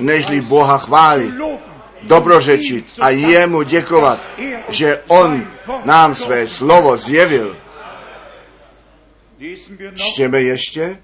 [0.00, 1.34] nežli Boha chválit,
[2.02, 4.20] dobrořečit a jemu děkovat,
[4.68, 5.46] že on
[5.84, 7.56] nám své slovo zjevil.
[9.94, 10.98] Čtěme ještě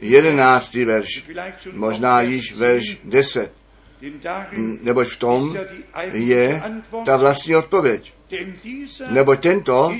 [0.00, 1.24] jedenáctý verš,
[1.72, 3.52] možná již verš deset,
[4.82, 5.56] neboť v tom
[6.12, 6.62] je
[7.04, 8.12] ta vlastní odpověď.
[9.10, 9.94] Neboť tento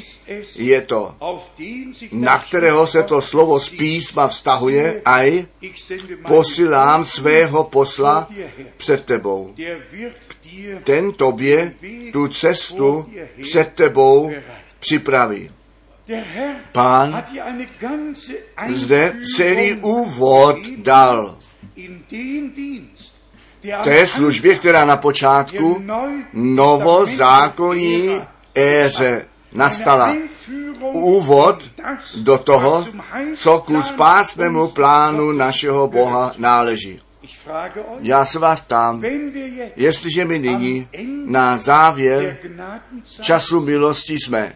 [0.55, 1.15] je to,
[2.13, 5.47] na kterého se to slovo z písma vztahuje, aj
[6.27, 8.29] posílám svého posla
[8.77, 9.55] před tebou.
[10.85, 11.75] Ten tobě
[12.13, 13.07] tu cestu
[13.43, 14.33] před tebou
[14.79, 15.51] připraví.
[16.73, 17.25] Pán
[18.69, 21.39] zde celý úvod dal
[23.85, 25.83] té službě, která na počátku
[26.33, 28.21] novozákonní
[28.55, 30.17] éře nastala.
[30.93, 31.65] Úvod
[32.17, 32.87] do toho,
[33.35, 37.01] co ku spásnému plánu našeho Boha náleží.
[38.03, 39.03] Já se vás ptám,
[39.77, 40.89] jestliže my nyní
[41.27, 42.39] na závěr
[43.21, 44.53] času milosti jsme,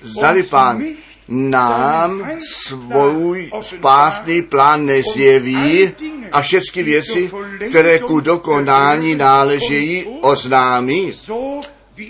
[0.00, 0.84] zdali pán
[1.28, 5.92] nám svůj spásný plán nezjeví
[6.32, 7.30] a všechny věci,
[7.68, 11.12] které ku dokonání náležejí, oznámí.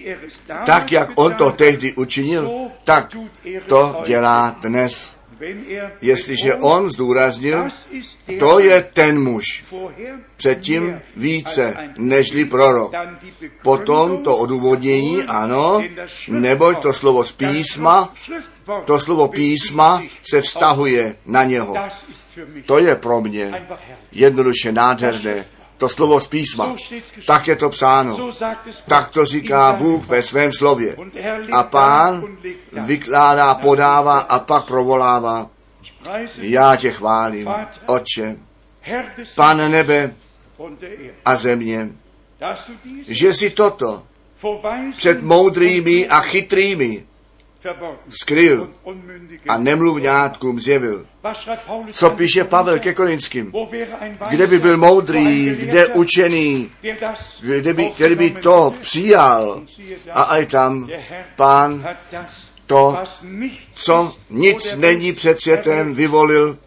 [0.06, 0.18] er
[0.66, 2.50] Tak, jak on to tehdy učinil,
[2.84, 3.16] tak
[3.66, 5.17] to dělá dnes.
[5.40, 7.68] Er Jestliže on zdůraznil,
[8.38, 9.64] to je ten muž,
[10.36, 12.92] předtím více nežli prorok.
[13.62, 15.82] Potom to odůvodnění, ano,
[16.28, 18.14] neboť to slovo z písma,
[18.84, 21.74] to slovo písma se vztahuje na něho.
[22.66, 23.66] To je pro mě
[24.12, 25.44] jednoduše nádherné.
[25.78, 26.76] To slovo z písma.
[27.26, 28.32] Tak je to psáno.
[28.88, 30.96] Tak to říká Bůh ve svém slově.
[31.52, 32.36] A pán
[32.72, 35.50] vykládá, podává a pak provolává.
[36.38, 37.48] Já tě chválím,
[39.16, 40.14] des Pane nebe
[41.24, 41.88] a země,
[43.08, 44.02] že si toto
[44.96, 47.07] před moudrými a chytrými
[48.08, 48.70] skryl
[49.48, 51.06] a nemluvňátkům zjevil.
[51.92, 53.52] Co píše Pavel ke Korinským?
[54.28, 56.70] Kde by byl moudrý, kde učený,
[57.40, 59.62] kde by, který by to přijal.
[60.12, 60.88] A aj tam
[61.36, 61.88] pán
[62.66, 62.96] to,
[63.74, 66.58] co nic není před světem, vyvolil.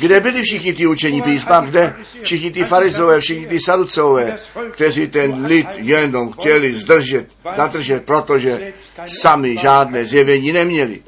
[0.00, 1.60] Kde byli všichni ty učení písma?
[1.60, 4.36] Kde všichni ty farizové, všichni ty saducové,
[4.70, 8.72] kteří ten lid jenom chtěli zdržet, zadržet, protože
[9.20, 11.02] sami žádné zjevení neměli.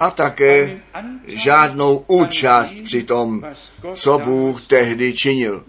[0.00, 0.80] A také
[1.26, 3.42] žádnou účast při tom,
[3.94, 5.64] co Bůh tehdy činil.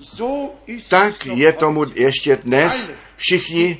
[0.89, 2.89] Tak je tomu ještě dnes.
[3.17, 3.77] Všichni,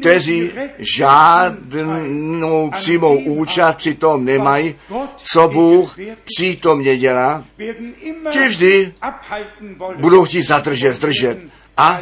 [0.00, 0.50] kteří
[0.96, 4.74] žádnou přímou účast při tom nemají,
[5.16, 7.44] co Bůh přítomně dělá,
[8.30, 8.92] ti vždy
[9.96, 11.38] budou chtít zadržet, zdržet.
[11.76, 12.00] A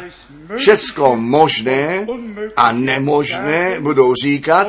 [0.57, 2.07] všecko možné
[2.55, 4.67] a nemožné budou říkat,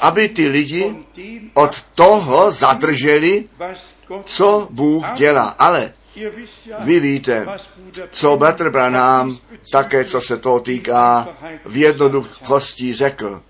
[0.00, 0.96] aby ty lidi
[1.54, 3.44] od toho zadrželi,
[4.24, 5.44] co Bůh dělá.
[5.44, 5.92] Ale
[6.84, 7.46] vy víte,
[8.10, 9.38] co bratr Branham
[9.72, 11.28] také, co se toho týká,
[11.64, 13.42] v jednoduchosti řekl.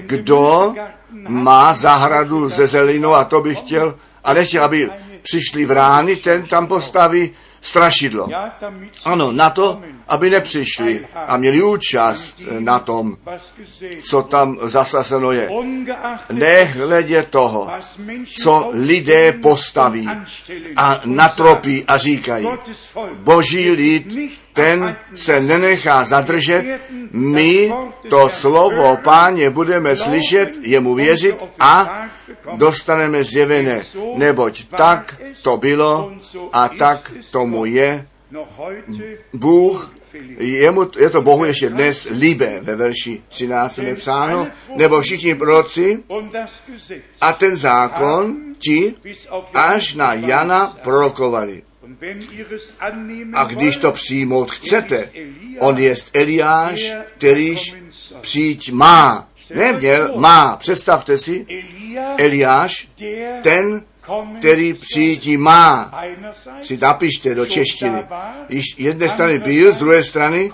[0.00, 0.74] Kdo
[1.14, 4.90] má zahradu ze zelinou a to by chtěl, a nechtěl, aby
[5.22, 7.30] přišli v rány, ten tam postaví
[7.64, 8.28] strašidlo.
[9.04, 13.16] Ano, na to, aby nepřišli a měli účast na tom,
[14.08, 15.50] co tam zasazeno je.
[16.32, 17.70] Nehledě toho,
[18.42, 20.08] co lidé postaví
[20.76, 22.48] a natropí a říkají,
[23.14, 24.06] boží lid,
[24.54, 26.80] ten se nenechá zadržet,
[27.12, 27.72] my
[28.10, 32.06] to slovo páně budeme slyšet, jemu věřit a
[32.56, 33.82] dostaneme zjevené,
[34.14, 36.12] neboť tak to bylo
[36.52, 38.06] a tak tomu je.
[39.32, 39.94] Bůh,
[40.38, 46.02] jemu, je to Bohu ještě dnes líbe, ve verši 13 je psáno, nebo všichni proroci
[47.20, 48.94] a ten zákon ti
[49.54, 51.62] až na Jana prorokovali.
[53.34, 55.10] A když to přijmout chcete,
[55.60, 57.76] on je Eliáš, kterýž
[58.20, 59.28] přijít má.
[59.54, 60.56] Neměl, má.
[60.56, 61.46] Představte si,
[62.18, 62.88] Eliáš,
[63.42, 63.84] ten,
[64.38, 64.80] který soll.
[64.80, 66.02] přijít má.
[66.62, 68.04] Si napište do češtiny.
[68.48, 70.52] Již jedné strany byl, z druhé strany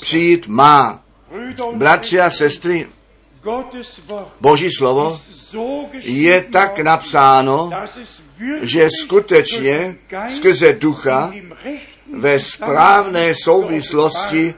[0.00, 1.02] přijít má.
[1.74, 2.88] Bratři a sestry,
[4.40, 5.20] Boží slovo
[6.02, 7.70] je tak napsáno,
[8.62, 9.96] že skutečně
[10.28, 11.32] skrze ducha
[12.12, 14.54] ve správné souvislosti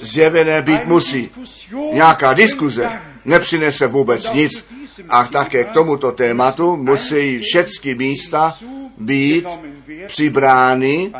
[0.00, 1.30] zjevené být musí.
[1.92, 2.90] Nějaká diskuze
[3.24, 4.66] nepřinese vůbec nic.
[5.08, 8.56] A také k tomuto tématu musí všechny místa
[8.98, 9.46] být
[10.06, 11.12] přibrány,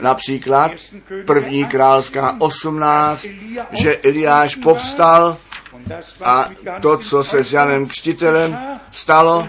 [0.00, 0.72] například
[1.26, 3.26] první královská 18,
[3.72, 5.36] že Eliáš povstal
[6.24, 6.48] a
[6.82, 8.58] to, co se s Janem Křtitelem
[8.90, 9.48] stalo,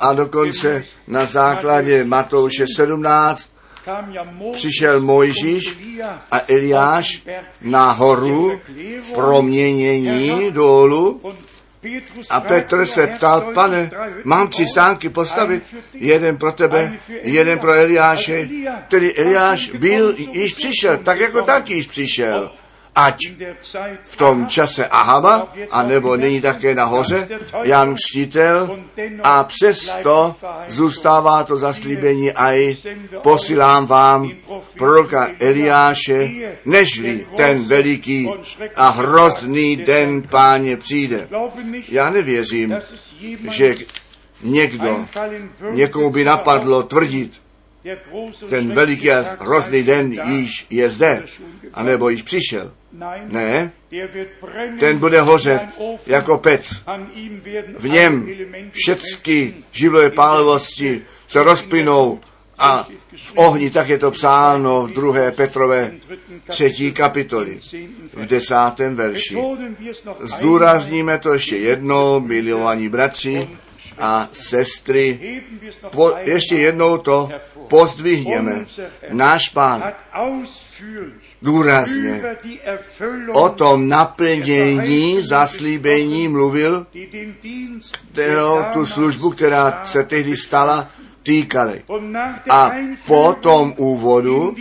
[0.00, 5.78] a dokonce na základě Matouše 17 kam ja Mose přišel Mojžíš
[6.30, 7.22] a Eliáš
[7.60, 8.60] na horu
[9.02, 10.52] v proměnění
[11.80, 13.90] Petrus a Petr se ptal, pane,
[14.24, 18.48] mám tři stánky postavit, jeden pro tebe, jeden pro Eliáše,
[18.88, 21.54] tedy Eliáš byl již přišel, tak jako gekommen.
[21.54, 22.50] tak již přišel.
[22.94, 23.18] Ať
[24.04, 27.28] v tom čase Ahaba, a nebo není také nahoře,
[27.62, 28.78] Jan Křtitel,
[29.22, 30.36] a přesto
[30.68, 32.76] zůstává to zaslíbení a i
[33.22, 34.30] posílám vám
[34.78, 36.30] proroka Eliáše,
[36.64, 38.30] nežli ten veliký
[38.76, 41.28] a hrozný den páně přijde.
[41.88, 42.76] Já nevěřím,
[43.50, 43.74] že
[44.42, 45.06] někdo,
[45.70, 47.40] někomu by napadlo tvrdit,
[48.48, 51.24] ten veliký a hrozný den již je zde,
[51.74, 52.72] anebo již přišel.
[53.28, 53.72] Ne,
[54.40, 55.62] brennen ten bude hořet
[56.06, 56.82] jako pec.
[57.78, 58.28] V něm
[58.72, 62.20] všechny živlové pálivosti se rozplynou
[62.58, 65.92] a v ohni, tak je to psáno v druhé Petrové
[66.48, 67.60] třetí kapitoli,
[68.12, 69.36] v desátém verši.
[70.20, 73.48] Zdůrazníme to ještě jednou, milovaní bratři
[73.98, 75.42] a sestry,
[75.90, 77.28] po, ještě jednou to
[77.68, 78.66] pozdvihněme.
[79.10, 79.92] Náš pán
[81.44, 82.36] důrazně
[83.32, 86.86] o tom naplnění zaslíbení mluvil,
[88.12, 90.88] kterou tu službu, která se tehdy stala,
[91.22, 91.82] týkaly.
[92.50, 92.70] A
[93.06, 94.54] po tom úvodu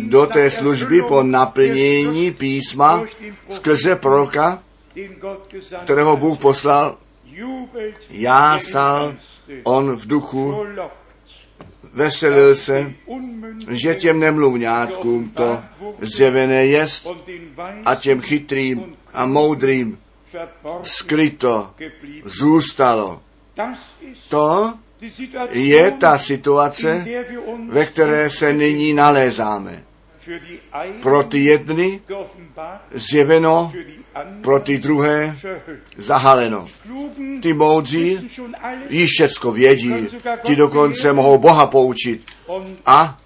[0.00, 3.02] do té služby po naplnění písma
[3.50, 4.62] skrze proroka,
[5.84, 6.98] kterého Bůh poslal,
[8.10, 9.14] jásal
[9.64, 10.66] on v duchu,
[11.96, 12.92] veselil se,
[13.68, 15.62] že těm nemluvňátkům to
[16.00, 17.06] zjevené jest
[17.84, 19.98] a těm chytrým a moudrým
[20.82, 21.70] skryto
[22.24, 23.22] zůstalo.
[24.28, 24.74] To
[25.50, 27.06] je ta situace,
[27.68, 29.84] ve které se nyní nalézáme.
[31.02, 32.00] Pro ty jedny
[32.90, 33.72] zjeveno,
[34.40, 35.38] pro ty druhé
[35.96, 36.68] zahaleno.
[37.42, 38.30] Ty moudří
[38.90, 39.94] již všecko vědí,
[40.42, 42.30] ti dokonce mohou Boha poučit.
[42.86, 43.18] A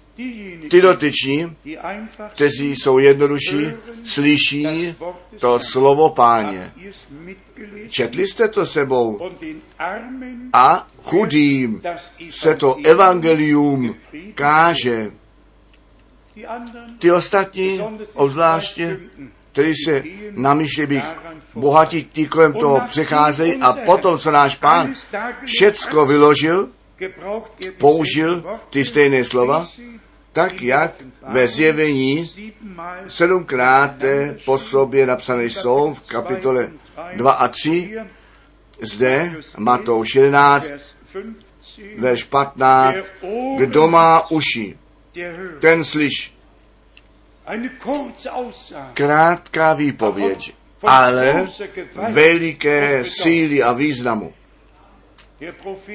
[0.69, 1.55] ty dotyční,
[2.33, 3.67] kteří jsou jednodušší,
[4.03, 4.95] slyší
[5.39, 6.73] to slovo páně.
[7.89, 9.29] Četli jste to sebou
[10.53, 11.81] a chudým
[12.29, 13.95] se to evangelium
[14.35, 15.11] káže.
[16.99, 17.81] Ty ostatní,
[18.13, 18.99] obzvláště,
[19.51, 21.01] kteří se namýšlí
[21.55, 24.95] bohatí, ti kolem toho přecházejí a potom, co náš pán
[25.45, 26.69] všecko vyložil,
[27.77, 29.67] použil ty stejné slova,
[30.33, 30.91] tak jak
[31.27, 32.29] ve zjevení
[33.07, 33.91] sedmkrát
[34.45, 36.71] po sobě napsané jsou v kapitole
[37.15, 37.97] 2 a 3,
[38.81, 40.73] zde Matouš 11,
[41.97, 42.95] verš 15,
[43.57, 44.77] kdo má uši,
[45.59, 46.33] ten slyš.
[48.93, 51.47] Krátká výpověď, ale
[52.09, 54.33] veliké síly a významu.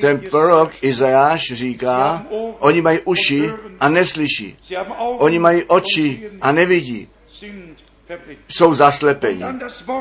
[0.01, 2.27] Ten prorok Izajáš říká,
[2.59, 4.59] oni mají uši a neslyší.
[4.99, 7.09] Oni mají oči a nevidí.
[8.49, 9.45] Jsou zaslepeni.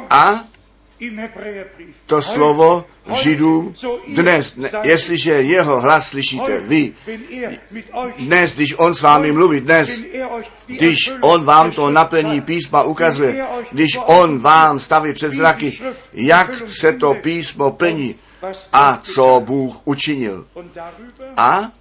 [0.09, 0.43] A
[2.05, 2.85] to slovo
[3.23, 3.73] Židů
[4.07, 6.93] dnes, ne, jestliže jeho hlas slyšíte vy,
[8.17, 10.01] dnes, když on s vámi mluví, dnes,
[10.65, 15.81] když on vám to naplní písma ukazuje, když on vám staví před zraky,
[16.13, 18.15] jak se to písmo plní
[18.73, 20.45] a co Bůh učinil.
[21.37, 21.71] A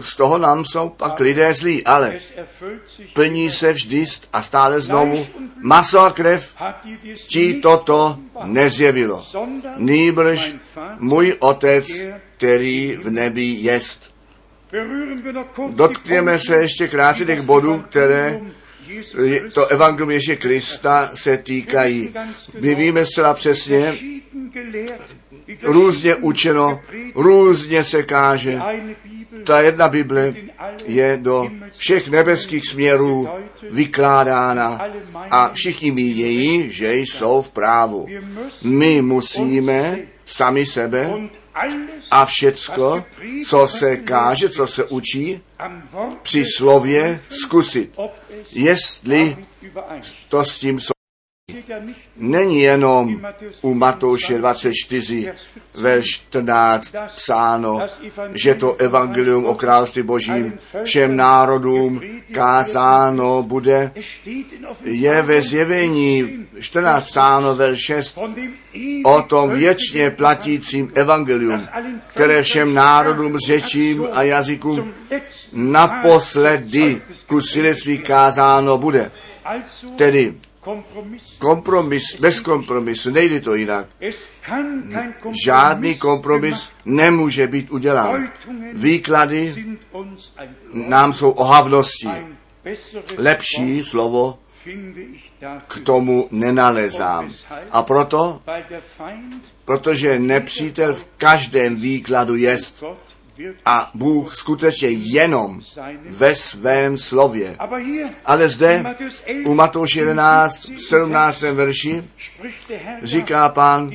[0.00, 2.18] z toho nám jsou pak lidé zlí, ale
[3.14, 5.26] plní se vždy a stále znovu
[5.62, 6.56] maso a krev,
[7.28, 9.26] ti toto nezjevilo.
[9.76, 10.54] Nýbrž
[10.98, 11.86] můj otec,
[12.36, 14.14] který v nebi jest.
[15.68, 18.40] Dotkněme se ještě krátce těch bodů, které
[19.54, 22.14] to evangelium Ježíše Krista se týkají.
[22.60, 23.98] My víme zcela přesně,
[25.62, 26.80] různě učeno,
[27.14, 28.60] různě se káže.
[29.44, 30.34] Ta jedna Bible
[30.86, 33.28] je do všech nebeských směrů
[33.70, 34.78] vykládána
[35.30, 38.06] a všichni mínějí, že jsou v právu.
[38.62, 41.12] My musíme sami sebe
[42.10, 43.04] a všecko,
[43.46, 45.40] co se káže, co se učí,
[46.22, 47.98] při slově zkusit,
[48.52, 49.36] jestli
[50.28, 50.78] to s tím
[52.16, 53.20] Není jenom
[53.62, 55.32] u Matouše 24,
[55.74, 57.86] ve 14 psáno,
[58.34, 62.00] že to evangelium o království božím všem národům
[62.32, 63.92] kázáno bude.
[64.84, 68.18] Je ve zjevení 14 psáno ve 6
[69.04, 71.68] o tom věčně platícím evangelium,
[72.06, 74.94] které všem národům, řečím a jazykům
[75.52, 79.10] naposledy ku svědectví kázáno bude.
[79.96, 80.34] Tedy
[81.38, 83.86] kompromis, bez kompromisu, nejde to jinak.
[85.44, 88.28] Žádný kompromis nemůže být udělán.
[88.72, 89.54] Výklady
[90.72, 92.10] nám jsou ohavností.
[93.16, 94.38] Lepší slovo
[95.68, 97.32] k tomu nenalezám.
[97.70, 98.42] A proto,
[99.64, 102.84] protože nepřítel v každém výkladu jest,
[103.64, 105.60] a Bůh skutečně jenom
[106.04, 107.56] ve svém slově.
[108.24, 108.96] Ale zde
[109.44, 111.40] u Matouš 11, 17.
[111.40, 112.04] verši
[113.02, 113.90] říká pán,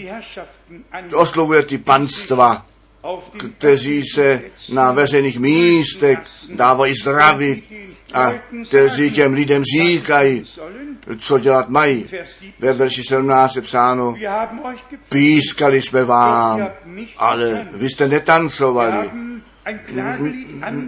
[1.15, 2.65] oslovuje ty panstva,
[3.57, 4.41] kteří se
[4.73, 6.19] na veřejných místech
[6.49, 7.63] dávají zdravit
[8.13, 8.33] a
[8.67, 10.43] kteří těm lidem říkají,
[11.19, 12.05] co dělat mají.
[12.59, 14.15] Ve verši 17 je psáno,
[15.09, 16.69] pískali jsme vám,
[17.17, 19.24] ale vy jste netancovali.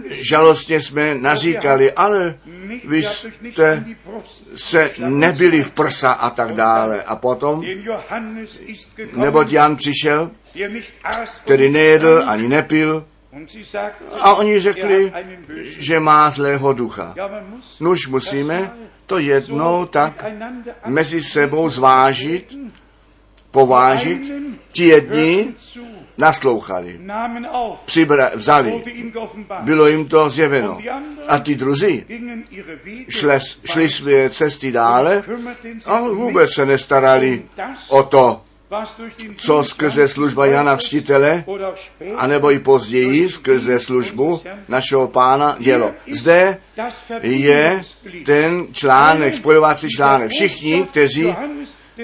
[0.08, 2.38] Žalostně jsme naříkali, ale
[2.84, 3.84] vy jste
[4.54, 7.02] se nebili v prsa a tak dále.
[7.02, 7.62] A potom,
[9.16, 10.30] neboť Jan přišel,
[11.44, 13.04] který nejedl ani nepil,
[14.20, 15.12] a oni er řekli,
[15.78, 17.14] že má zlého ducha.
[17.80, 18.72] Nuž musíme
[19.06, 20.24] to jednou tak
[20.86, 22.58] mezi sebou zvážit,
[23.50, 24.32] povážit.
[24.72, 25.54] Ti jedni
[26.18, 27.00] naslouchali,
[27.84, 28.82] přibra, vzali,
[29.60, 30.78] bylo jim to zjeveno.
[31.28, 32.04] A ty druzí
[33.08, 35.22] šle, šli své cesty dále
[35.86, 37.42] a vůbec se nestarali
[37.88, 38.42] o to,
[39.36, 41.44] co skrze služba Jana Křtitele,
[42.16, 45.94] anebo i později skrze službu našeho pána dělo.
[46.12, 46.58] Zde
[47.22, 47.84] je
[48.26, 50.30] ten článek, spojovací článek.
[50.30, 51.34] Všichni, kteří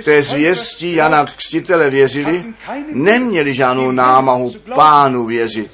[0.05, 2.45] té zvěstí Jana Křtitele věřili,
[2.93, 5.71] neměli žádnou námahu pánu věřit,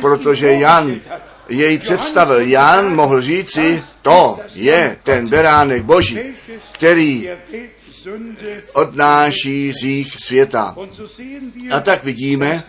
[0.00, 1.00] protože Jan
[1.48, 2.40] jej představil.
[2.40, 6.20] Jan mohl říci, to je ten beránek boží,
[6.72, 7.28] který
[8.72, 10.76] odnáší řích světa.
[11.70, 12.64] A tak vidíme,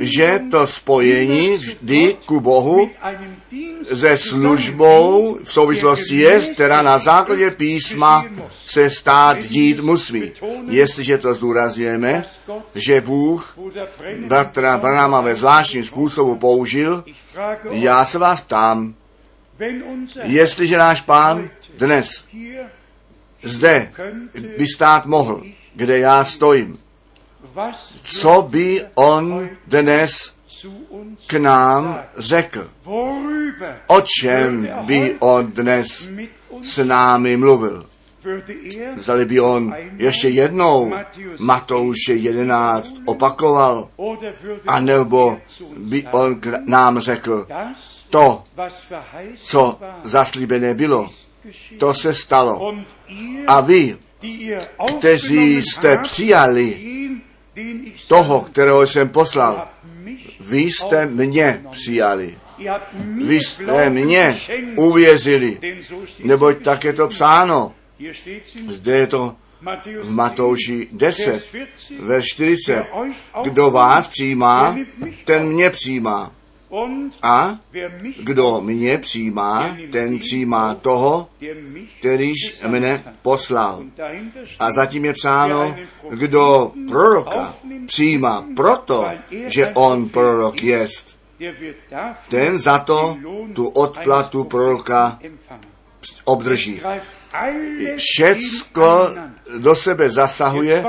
[0.00, 2.90] že to spojení vždy ku Bohu
[3.94, 8.24] se službou v souvislosti je, která na základě písma
[8.66, 10.32] se stát dít musí.
[10.68, 12.24] Jestliže to zdůrazňujeme,
[12.74, 13.58] že Bůh
[14.26, 17.04] bratra Branama ve zvláštním způsobu použil,
[17.70, 18.94] já se vás ptám,
[20.22, 22.24] jestliže náš pán dnes
[23.46, 23.92] zde
[24.58, 25.42] by stát mohl,
[25.74, 26.78] kde já stojím,
[28.02, 30.32] co by on dnes
[31.26, 32.70] k nám řekl?
[33.86, 36.08] O čem by on dnes
[36.62, 37.86] s námi mluvil?
[38.96, 40.92] Zdali by on ještě jednou
[41.38, 43.88] Matouše 11 opakoval,
[44.66, 45.38] anebo
[45.76, 47.46] by on k nám řekl,
[48.10, 48.44] to,
[49.36, 51.08] co zaslíbené bylo,
[51.78, 52.74] to se stalo.
[53.46, 53.96] A vy,
[54.98, 56.80] kteří jste přijali
[58.08, 59.68] toho, kterého jsem poslal,
[60.40, 62.38] vy jste mě přijali.
[63.24, 64.40] Vy jste mě
[64.76, 65.58] uvěřili,
[66.24, 67.74] neboť tak je to psáno.
[68.68, 69.36] Zde je to
[70.02, 71.44] v Matouši 10,
[72.00, 72.86] ve 40.
[73.42, 74.76] Kdo vás přijímá,
[75.24, 76.35] ten mě přijímá.
[77.22, 77.58] A
[78.22, 81.28] kdo mě přijímá, ten přijímá toho,
[81.98, 83.84] kterýž mne poslal.
[84.58, 85.76] A zatím je psáno,
[86.10, 87.54] kdo proroka
[87.86, 89.06] přijímá proto,
[89.46, 91.18] že on prorok jest,
[92.28, 93.16] ten za to
[93.52, 95.18] tu odplatu proroka
[96.24, 96.80] obdrží.
[97.96, 99.10] Všecko
[99.58, 100.84] do sebe zasahuje.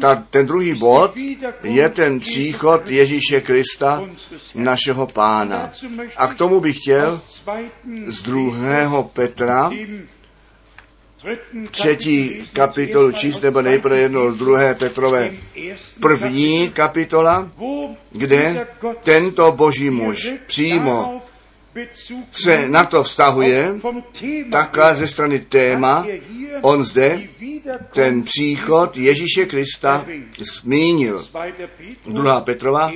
[0.00, 1.12] Ta, ten druhý bod
[1.62, 4.02] je ten příchod Ježíše Krista,
[4.54, 5.70] našeho pána.
[6.16, 7.20] A k tomu bych chtěl
[8.06, 9.70] z druhého Petra
[11.70, 15.30] třetí kapitolu číst, nebo nejprve jedno z druhé Petrové.
[16.00, 17.50] První kapitola,
[18.12, 18.66] kde
[19.02, 21.22] tento boží muž přímo
[22.32, 23.74] se na to vztahuje,
[24.52, 26.06] také ze strany téma,
[26.62, 27.22] on zde
[27.94, 30.06] ten příchod Ježíše Krista
[30.38, 31.26] zmínil.
[32.06, 32.92] Druhá Petrova,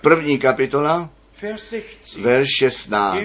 [0.00, 1.10] první kapitola,
[2.20, 3.18] verš 16.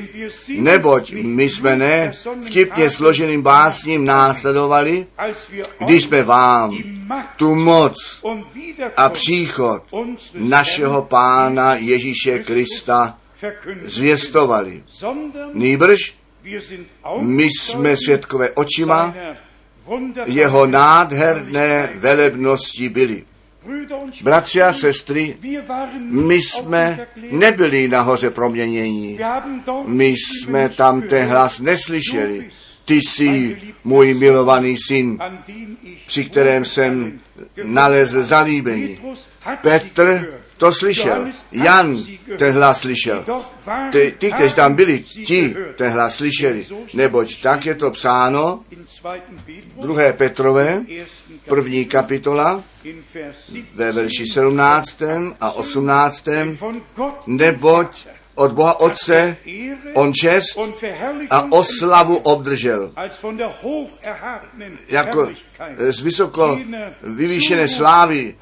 [0.50, 5.08] Neboť my jsme ne vtipně složeným básním následovali,
[5.86, 6.78] když jsme vám
[7.38, 8.24] tu moc
[8.98, 9.84] a příchod
[10.34, 13.18] našeho pána Ježíše Krista
[13.84, 14.84] zvěstovali.
[15.54, 16.16] Nýbrž
[17.20, 19.16] my jsme svědkové očima
[20.26, 23.24] jeho nádherné velebnosti byli.
[24.24, 25.38] Bratři a sestry,
[26.00, 29.20] my jsme nebyli nahoře proměnění.
[29.86, 32.50] My jsme tam ten hlas neslyšeli.
[32.86, 35.20] Ty jsi můj milovaný syn,
[36.06, 37.20] při kterém jsem
[37.64, 39.00] nalezl zalíbení.
[39.62, 41.28] Petr to slyšel.
[41.52, 42.04] Jan
[42.38, 43.26] ten hlas slyšel.
[43.92, 46.66] Ty, ty kteří tam byli, ti ten hlas slyšeli.
[46.94, 48.64] Neboť tak je to psáno,
[49.82, 50.82] druhé Petrové,
[51.46, 52.64] první kapitola,
[53.74, 55.02] ve verši 17.
[55.40, 56.28] a 18.
[57.28, 58.08] Neboť
[58.38, 59.38] od Boha Otce
[59.94, 60.58] on čest
[61.30, 62.92] a oslavu obdržel.
[64.88, 65.30] Jako
[65.78, 66.60] z vysoko
[67.04, 68.36] vyvýšené slávy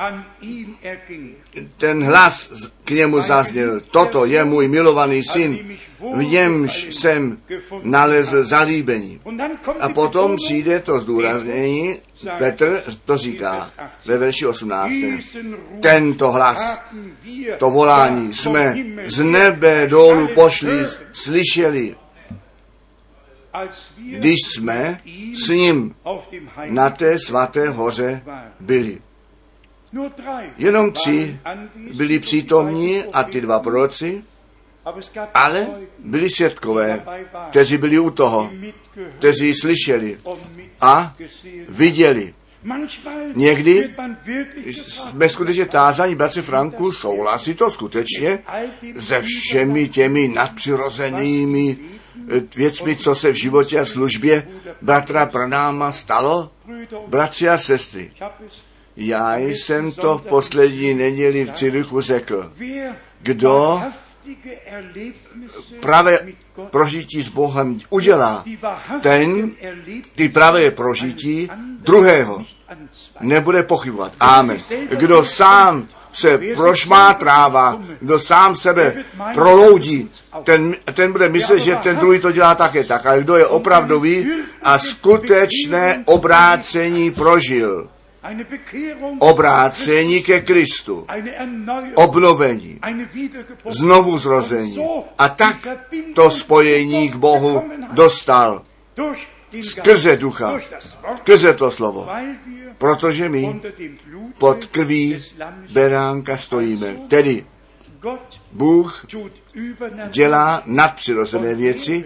[1.78, 2.52] ten hlas
[2.84, 3.82] k němu zazněl.
[3.92, 5.78] Toto je můj milovaný syn,
[6.16, 7.38] v němž jsem
[7.84, 9.20] nalezl zalíbení.
[9.80, 11.96] A potom přijde to zdůraznění
[12.38, 13.72] Petr to říká
[14.06, 14.90] ve verši 18.
[14.90, 16.80] Diesen Ruf Tento hlas,
[17.58, 21.96] to volání jsme z nebe dolů pošli, slyšeli,
[24.00, 25.02] když jsme
[25.46, 25.96] s ním
[26.66, 28.22] na té svaté hoře
[28.60, 29.02] byli.
[30.58, 31.40] Jenom tři
[31.94, 34.24] byli přítomní a ty dva proroci,
[35.34, 35.68] ale
[36.00, 36.28] byli
[36.66, 37.04] waren,
[37.50, 38.52] kteří byli u toho,
[39.10, 40.18] kteří slyšeli
[40.82, 41.16] a
[41.70, 42.34] viděli.
[43.36, 43.96] Někdy
[44.68, 48.40] Jsme skutečně tázaní, bratři Franku, souhlasí to skutečně
[49.00, 51.78] se všemi těmi nadpřirozenými
[52.38, 54.48] eh, věcmi, co se v životě a službě
[54.82, 56.52] bratra Pranáma stalo?
[57.08, 58.12] Bratři a sestry,
[58.98, 62.52] já jsem to v poslední neděli v Cirychu řekl.
[63.22, 63.82] Kdo
[65.80, 66.20] pravé
[66.70, 68.44] prožití s Bohem udělá,
[69.02, 69.52] ten
[70.16, 71.50] ty pravé prožití
[71.80, 72.46] druhého
[73.22, 74.12] nebude pochybovat.
[74.20, 74.58] Amen.
[74.90, 79.04] Kdo sám se prošmátrává, kdo sám sebe
[79.34, 80.10] proloudí,
[80.44, 83.06] ten, ten bude myslet, že ten druhý to dělá také tak.
[83.06, 84.32] Ale kdo je opravdový
[84.64, 87.90] a skutečné obrácení prožil,
[89.20, 91.08] obrácení ke Kristu,
[91.96, 92.80] obnovení,
[93.66, 94.78] znovu zrození.
[95.18, 95.68] A tak
[96.16, 98.62] to spojení k Bohu dostal
[99.62, 100.60] skrze ducha,
[101.18, 102.08] skrze to slovo.
[102.78, 103.62] Protože my
[104.38, 105.24] pod krví
[105.74, 106.96] beránka stojíme.
[107.08, 107.46] Tedy
[108.52, 109.06] Bůh
[110.10, 112.06] dělá nadpřirozené věci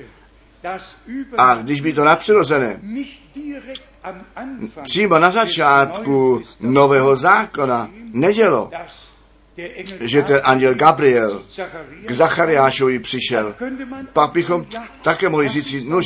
[1.38, 2.80] a když by to nadpřirozené
[4.84, 8.72] přímo na začátku nového zákona nedělo,
[10.00, 11.44] že ten anděl Gabriel
[12.06, 13.56] k Zachariášovi přišel,
[14.14, 14.66] pak bychom
[15.02, 16.06] také mohli říct, nuž,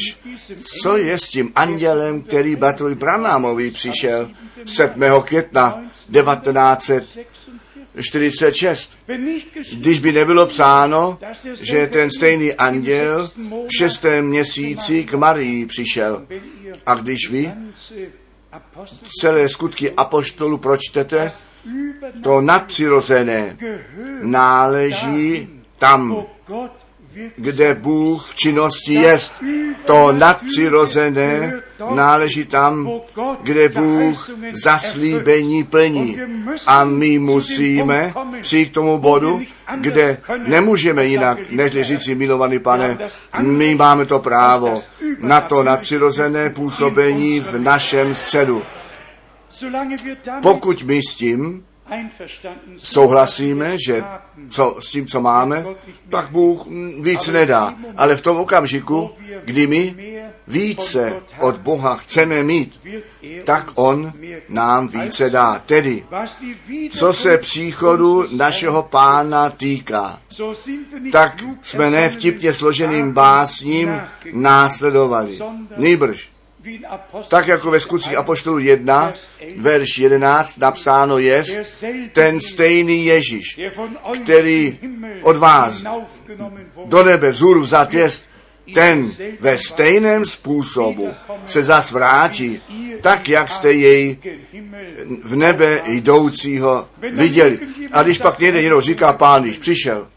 [0.82, 4.30] co je s tím andělem, který Batrovi Branámovi přišel
[4.66, 5.02] 7.
[5.24, 5.82] května
[6.12, 8.89] 1946.
[9.08, 11.20] wenn nicht geschieht, Když by nebylo psáno,
[11.62, 13.32] že ten stejný anděl
[13.68, 16.26] v šestém měsíci k Marii přišel.
[16.86, 17.53] A když vy
[19.21, 21.32] celé skutky apoštolu pročtete,
[22.24, 23.57] to nadpřirozené
[24.21, 26.26] náleží tam,
[27.36, 29.20] kde Bůh v činnosti je.
[29.86, 31.61] To nadpřirozené
[31.93, 32.91] náleží tam,
[33.41, 34.30] kde Bůh
[34.64, 36.20] zaslíbení plní.
[36.66, 39.41] A my musíme přijít k tomu bodu,
[39.80, 42.97] kde nemůžeme jinak, než říci, milovaný pane,
[43.41, 44.84] my máme to právo
[45.20, 48.64] na to nadpřirozené působení v našem středu.
[50.41, 51.64] Pokud my s tím
[52.78, 54.04] souhlasíme, že
[54.50, 55.66] co, s tím, co máme,
[56.10, 56.66] tak Bůh
[57.02, 57.74] víc nedá.
[57.98, 59.10] Ale v tom okamžiku,
[59.46, 59.96] kdy my
[60.48, 64.14] více od Boha chceme mít, er tak On
[64.50, 65.60] nám více dá.
[65.66, 66.06] Tedy,
[66.92, 70.20] co se příchodu našeho pána týká,
[71.12, 74.02] tak jsme ne ersonnenen vtipně složeným básním
[74.34, 75.40] následovali.
[75.78, 76.33] Nýbrž,
[77.28, 79.14] tak jako ve skutcích Apoštolů 1,
[79.57, 81.43] verš 11 napsáno je,
[82.14, 83.59] ten stejný Ježíš,
[84.24, 84.80] který
[85.22, 85.84] od vás
[86.86, 88.24] do nebe vzhůru vzat jest,
[88.74, 91.09] ten ve stejném způsobu
[91.45, 92.61] se zas vrátí,
[93.01, 94.18] tak jak jste jej
[95.24, 97.59] v nebe jdoucího viděli.
[97.91, 100.07] A když pak někde někdo říká, pán, když přišel,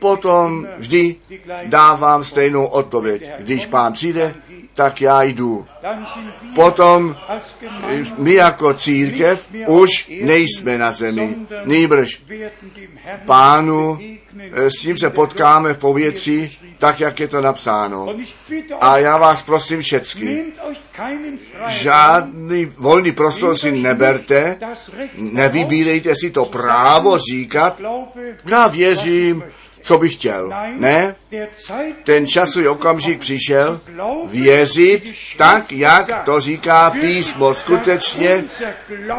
[0.00, 1.16] potom vždy
[1.64, 3.30] dávám stejnou odpověď.
[3.38, 4.34] Když pán přijde,
[4.76, 5.66] tak já jdu.
[6.54, 7.16] Potom
[7.60, 11.36] Gemeinde my jako církev už nejsme na zemi.
[11.64, 12.22] Nýbrž
[13.24, 13.98] pánu,
[14.52, 18.14] eh, s ním se potkáme v povětří, tak jak je to napsáno.
[18.80, 20.44] A já vás prosím všecky,
[21.68, 24.58] žádný volný prostor si neberte,
[25.14, 27.80] nevybírejte si to právo říkat,
[28.46, 29.44] já věřím,
[29.86, 30.52] co bych chtěl.
[30.78, 31.16] Ne,
[32.04, 33.80] ten časový okamžik přišel
[34.26, 37.54] věřit tak, jak to říká písmo.
[37.54, 38.44] Skutečně,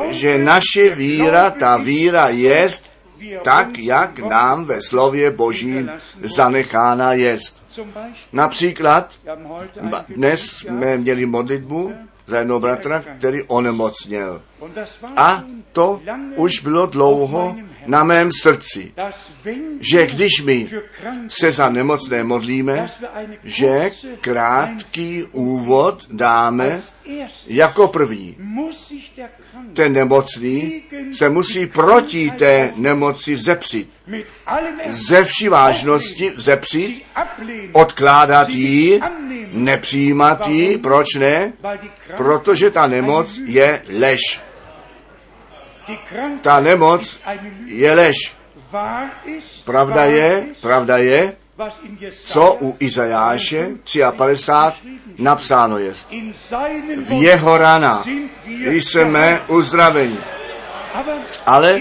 [0.10, 2.92] že naše víra, ta víra jest
[3.44, 5.92] tak, jak nám ve slově Božím
[6.22, 7.64] zanechána jest.
[8.34, 9.14] Například
[10.10, 11.94] dnes jsme měli modlitbu
[12.28, 14.42] za jednoho bratra, který onemocněl.
[15.16, 16.02] A to
[16.36, 17.56] už bylo dlouho
[17.88, 18.94] na mém srdci,
[19.80, 20.70] že když my
[21.28, 22.90] se za nemocné modlíme,
[23.44, 26.82] že krátký úvod dáme
[27.48, 28.38] jako první.
[29.74, 30.84] Ten nemocný
[31.14, 33.90] se musí proti té nemoci zepřít.
[34.88, 37.04] Ze vší vážnosti zepřít,
[37.72, 39.00] odkládat ji,
[39.52, 40.78] nepřijímat ji.
[40.78, 41.54] Proč ne?
[42.18, 44.42] Protože ta nemoc je lež.
[46.42, 47.20] Ta nemoc
[47.66, 48.36] je lež.
[49.66, 51.36] Pravda je, pravda je,
[52.24, 53.70] co u Izajáše
[54.18, 55.94] 53 napsáno je.
[56.98, 60.18] V jeho wir jsme uzdraveni.
[61.46, 61.80] Ale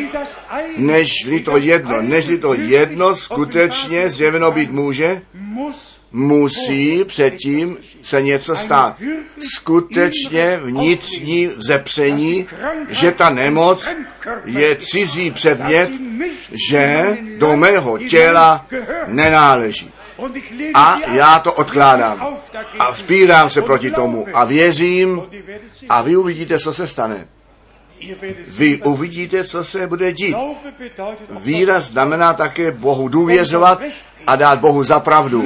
[0.77, 5.23] Nežli to jedno, nežli to jedno skutečně zjeveno být může,
[6.13, 8.97] musí předtím se něco stát.
[9.55, 12.49] Skutečně vnitřní vzepření,
[12.89, 13.89] že ta nemoc
[14.45, 15.91] je cizí předmět,
[16.71, 18.67] že do mého těla
[19.07, 19.91] nenáleží.
[20.75, 22.39] A já to odkládám.
[22.79, 25.23] A vzpírám se proti tomu a věřím
[25.89, 27.29] a vy uvidíte, co se stane.
[28.47, 30.37] Vy uvidíte, co se bude dít.
[31.31, 33.81] Víra znamená také Bohu důvěřovat
[34.27, 35.45] a dát Bohu za pravdu.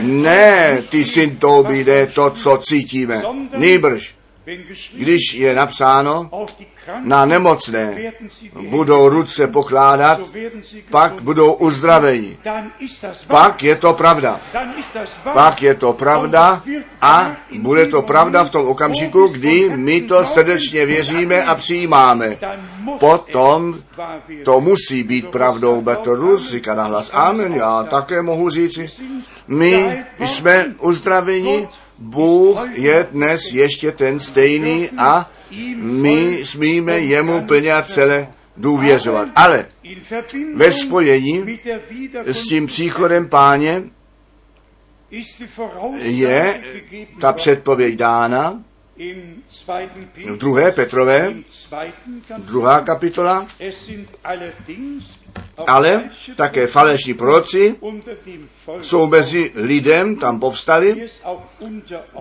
[0.00, 3.22] Ne ty symptomy, ne to, co cítíme.
[3.56, 4.14] Nýbrž,
[4.94, 6.30] když je napsáno,
[7.04, 8.12] na nemocné
[8.68, 10.20] budou ruce pokládat,
[10.90, 12.38] pak budou uzdraveni.
[13.26, 14.40] Pak je to pravda.
[15.32, 16.62] Pak je to pravda
[17.00, 22.38] a bude to pravda v tom okamžiku, kdy my to srdečně věříme a přijímáme.
[22.98, 23.82] Potom
[24.44, 25.80] to musí být pravdou.
[25.80, 27.54] Betorus říká nahlas Amen.
[27.54, 28.90] Já také mohu říci.
[29.48, 31.68] My jsme uzdraveni.
[32.02, 35.30] Bůh je dnes ještě ten stejný a
[35.76, 39.28] my smíme jemu plně a celé důvěřovat.
[39.34, 39.66] Ale
[40.54, 41.58] ve spojení
[42.24, 43.82] s tím příchodem páně
[46.02, 46.62] je
[47.20, 48.62] ta předpověď dána
[50.26, 51.34] v druhé Petrové,
[52.38, 53.46] druhá kapitola,
[55.66, 57.76] Ale také falešní proroci
[58.80, 61.06] jsou mezi lidem tam povstali,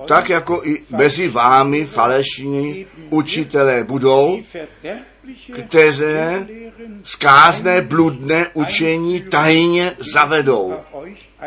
[0.08, 4.40] tak jako i mezi vámi falešní učitelé budou,
[5.54, 6.06] kteří
[7.04, 10.74] zkázné bludné učení tajně zavedou.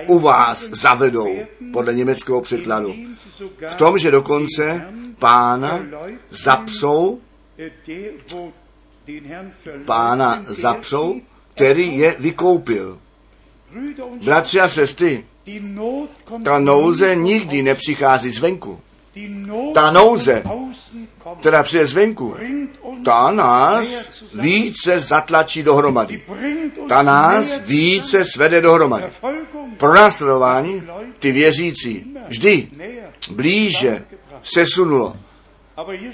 [0.06, 1.36] U vás zavedou,
[1.72, 2.94] podle německého překladu.
[3.66, 4.86] V tom, že dokonce
[5.18, 5.80] pána
[6.30, 7.20] zapsou,
[9.84, 11.20] pána zapsou,
[11.55, 12.98] který je vykoupil.
[14.24, 15.24] Bratři a sestry,
[16.44, 18.80] ta nouze nikdy nepřichází zvenku.
[19.74, 20.42] Ta nouze,
[21.40, 22.36] Která přijde zvenku,
[23.05, 26.22] ta nás více zatlačí dohromady.
[26.88, 29.05] Ta nás více svede dohromady.
[29.76, 30.82] Pronásledování
[31.18, 32.68] ty věřící vždy
[33.30, 34.05] blíže
[34.42, 35.16] sesunulo.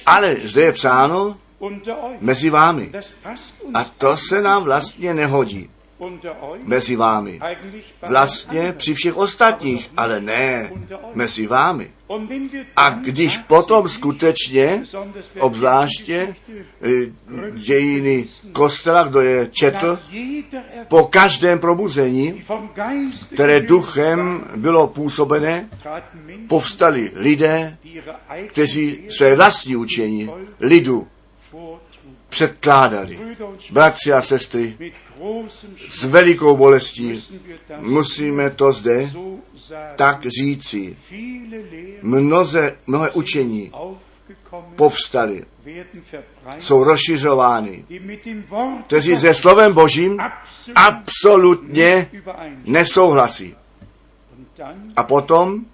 [0.07, 1.36] Ale zde je psáno.
[2.21, 2.93] Mezi vámi.
[3.75, 5.71] A to se nám vlastně nehodí
[6.65, 7.41] mezi vámi.
[8.09, 10.73] Vlastně při všech ostatních, ale ne
[11.15, 11.91] mezi vámi.
[12.77, 14.83] A když potom skutečně,
[15.41, 16.35] obzvláště
[16.83, 16.91] eh,
[17.53, 19.99] dějiny kostela, kdo je četl,
[20.89, 22.45] po každém probuzení,
[23.35, 25.69] které duchem bylo působené,
[26.49, 27.79] povstali lidé,
[28.47, 30.31] kteří své vlastní učení
[30.61, 31.09] lidu.
[32.31, 33.18] Předkládali.
[33.70, 34.76] Bratři a sestry,
[35.91, 37.24] s velikou bolestí
[37.78, 39.11] musíme to zde
[39.97, 40.97] tak říci.
[42.03, 43.72] Mnoze, mnohé učení
[44.76, 46.24] verbreitet,
[46.59, 47.85] jsou rozšiřovány,
[48.87, 52.11] kteří se slovem Božím absolut absolutně
[52.64, 53.57] nesouhlasí.
[54.97, 55.64] A potom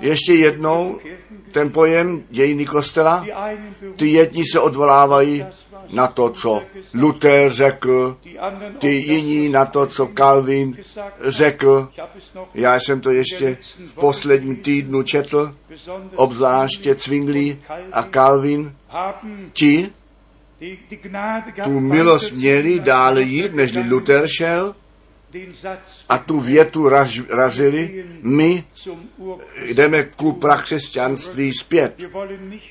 [0.00, 0.98] ještě jednou
[1.52, 3.26] ten pojem dějiny kostela,
[3.96, 5.44] ty jedni se odvolávají
[5.92, 6.62] na to, co
[6.94, 8.16] Luther řekl,
[8.78, 10.76] ty jiní na to, co Calvin
[11.20, 11.88] řekl.
[12.54, 15.54] Já jsem to ještě v posledním týdnu četl,
[16.16, 17.58] obzvláště Zwingli
[17.92, 18.74] a Calvin.
[19.52, 19.90] Ti
[21.64, 24.74] tu milost měli dále jít, než gegangen, Luther šel
[26.08, 28.04] a tu větu raz, razili.
[28.22, 28.64] My
[29.72, 32.02] jdeme ku prakřesťanství zpět.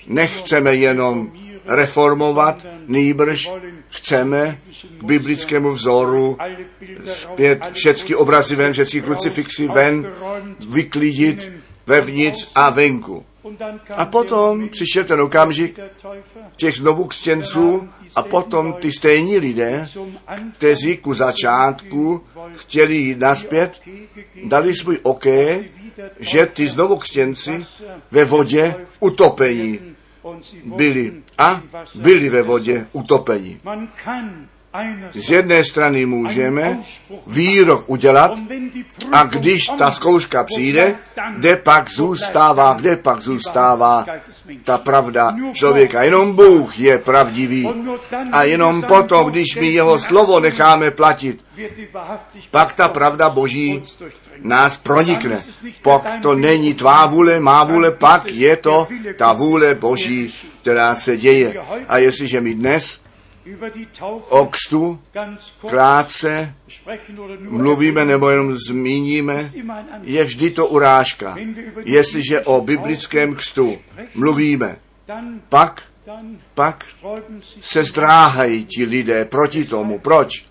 [0.07, 1.32] Nechceme jenom
[1.66, 3.51] reformovat, nýbrž
[3.89, 4.62] chceme
[4.99, 6.38] k biblickému vzoru
[7.05, 10.12] zpět všechny obrazy ven, všechny krucifixy ven,
[10.70, 11.51] vyklidit
[11.88, 13.26] vevnitř a venku.
[13.96, 15.80] A potom přišel ten okamžik
[16.56, 19.88] těch znovu křtěnců a potom ty stejní lidé,
[20.58, 22.24] kteří ku začátku
[22.56, 23.82] chtěli jít naspět,
[24.44, 25.64] dali svůj oké,
[26.20, 27.66] že ty znovu křtěnci
[28.12, 29.80] ve vodě utopení
[30.76, 31.62] byli a
[31.96, 33.60] byli ve vodě utopení.
[35.13, 36.80] Z jedné strany můžeme
[37.28, 38.32] výrok udělat
[39.11, 40.95] a když ta zkouška přijde,
[41.38, 44.05] kde pak zůstává, kde pak zůstává
[44.63, 46.03] ta pravda člověka.
[46.03, 47.69] Jenom Bůh je pravdivý.
[48.32, 51.39] A jenom potom, když my jeho slovo necháme platit,
[52.51, 53.84] pak ta pravda Boží
[54.41, 55.43] nás pronikne.
[55.82, 61.17] Pak to není tvá vůle, má vůle, pak je to ta vůle Boží, která se
[61.17, 61.61] děje.
[61.88, 63.01] A jestliže my dnes
[64.30, 65.00] o křtu
[65.68, 66.56] krátce
[67.39, 69.52] mluvíme nebo jenom zmíníme,
[70.02, 71.36] je vždy to urážka.
[71.86, 73.78] Jestliže o biblickém křtu
[74.16, 74.78] mluvíme,
[75.50, 75.84] pak,
[76.54, 76.86] pak
[77.62, 80.00] se zdráhají ti lidé proti tomu.
[80.00, 80.46] Proč?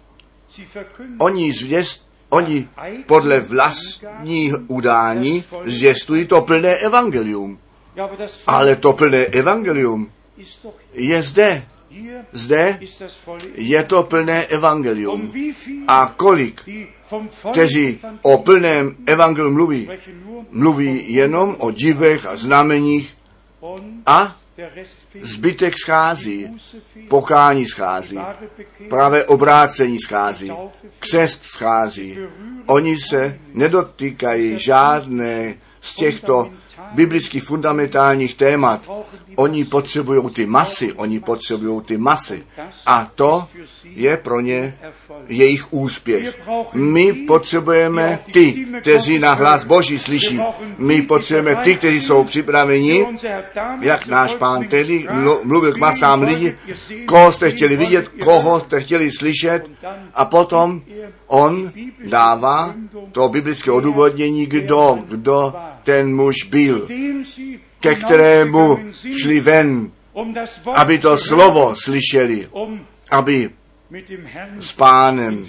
[1.18, 2.68] Oni zvěst, oni
[3.06, 7.58] podle vlastních udání zvěstují to plné evangelium.
[8.46, 10.12] Ale to plné evangelium
[10.92, 11.66] je zde.
[12.32, 12.80] Zde
[13.54, 15.32] je to plné evangelium.
[15.88, 16.68] A kolik,
[17.50, 19.90] kteří o plném evangeliu mluví,
[20.50, 23.16] mluví jenom o divech a znameních
[24.06, 24.36] a
[25.22, 26.48] zbytek schází,
[27.08, 28.18] pokání schází,
[28.88, 30.52] pravé obrácení schází,
[30.98, 32.18] křest schází.
[32.66, 36.50] Oni se nedotýkají žádné z těchto
[36.92, 38.90] biblických fundamentálních témat.
[39.36, 42.42] Oni potřebují ty masy, oni potřebují ty masy.
[42.86, 43.46] A to
[43.84, 44.78] je pro ně
[45.28, 46.34] jejich úspěch.
[46.74, 50.40] My potřebujeme ty, kteří na hlas Boží slyší.
[50.78, 53.06] My potřebujeme ty, kteří jsou připraveni,
[53.80, 56.52] jak náš pán tedy mlu- mluvil k masám lidí,
[57.06, 59.70] koho jste chtěli vidět, koho jste chtěli slyšet
[60.14, 60.82] a potom
[61.30, 61.72] on
[62.06, 62.74] dává
[63.12, 65.54] to biblické odůvodnění, kdo, kdo
[65.84, 66.88] ten muž byl,
[67.80, 68.78] ke kterému
[69.22, 69.90] šli ven,
[70.74, 72.48] aby to slovo slyšeli,
[73.10, 73.50] aby
[74.60, 75.46] s pánem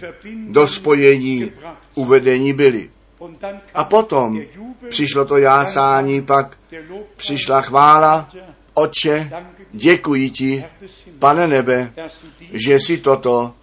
[0.47, 1.51] do spojení
[1.95, 2.89] uvedení byli.
[3.73, 4.41] A potom
[4.89, 6.57] přišlo to jásání, pak
[7.15, 8.29] přišla chvála,
[8.73, 9.31] Otče,
[9.71, 10.65] děkuji ti,
[11.19, 11.93] pane nebe,
[12.53, 13.53] že si toto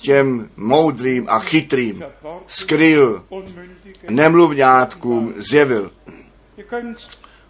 [0.00, 2.04] těm moudrým a chytrým
[2.46, 3.24] skryl,
[4.10, 5.90] nemluvňátkům zjevil.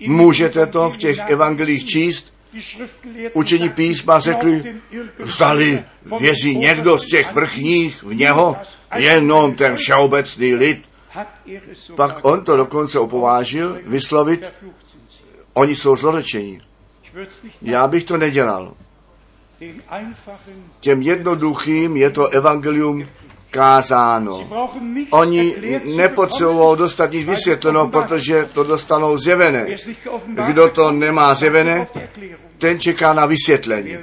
[0.07, 2.35] Můžete to v těch evangelích číst?
[3.33, 4.81] Učení písma řekli,
[5.19, 5.85] zdali
[6.21, 8.57] věří někdo z těch vrchních v něho,
[8.97, 10.83] jenom ten všeobecný lid.
[11.97, 14.53] Pak on to dokonce opovážil vyslovit,
[15.55, 16.61] oni jsou zlořečení.
[17.63, 18.75] Já bych to nedělal.
[20.81, 23.07] Těm jednoduchým je to evangelium
[23.51, 24.49] kázáno.
[25.11, 25.55] Oni
[25.97, 29.67] nepotřebují dostat nic vysvětleno, protože to dostanou zjevené.
[30.47, 31.87] Kdo to nemá zjevené,
[32.59, 33.97] ten čeká na vysvětlení.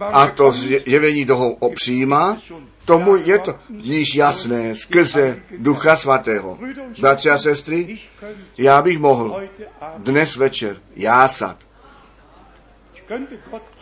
[0.00, 2.38] A to zjevení toho přijímá,
[2.84, 6.58] tomu je to níž jasné skrze Ducha Svatého.
[7.00, 7.98] Bratři a sestry,
[8.58, 9.42] já bych mohl
[9.98, 11.67] dnes večer jásat.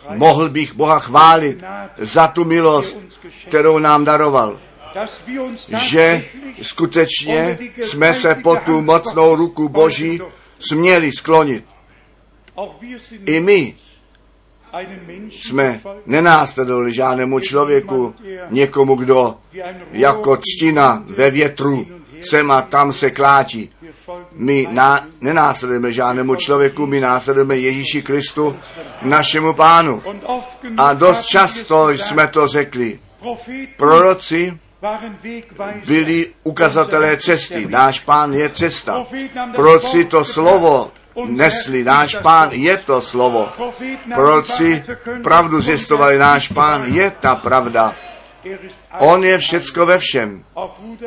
[0.09, 1.63] Mohl bych Boha chválit
[1.97, 2.97] za tu milost,
[3.47, 4.59] kterou nám daroval.
[5.77, 6.25] Že
[6.61, 10.21] skutečně jsme se po tu mocnou ruku Boží
[10.59, 11.65] směli sklonit.
[13.25, 13.75] I my
[15.29, 18.15] jsme nenásledovali žádnému člověku,
[18.49, 19.37] někomu, kdo
[19.91, 21.87] jako třtina ve větru
[22.21, 23.69] sem a tam se klátí.
[24.31, 28.57] My na, nenásledujeme žádnému člověku, my následujeme Ježíši Kristu,
[29.01, 30.03] našemu pánu.
[30.77, 32.99] A dost často jsme to řekli.
[33.77, 34.57] Proroci
[35.85, 37.65] byli ukazatelé cesty.
[37.69, 39.05] Náš pán je cesta.
[39.55, 40.91] Proroci to slovo
[41.25, 41.83] nesli.
[41.83, 43.49] Náš pán je to slovo.
[44.13, 44.83] Proroci
[45.23, 46.17] pravdu zjistovali.
[46.17, 47.95] Náš pán je ta pravda.
[48.99, 50.43] On je všecko ve všem.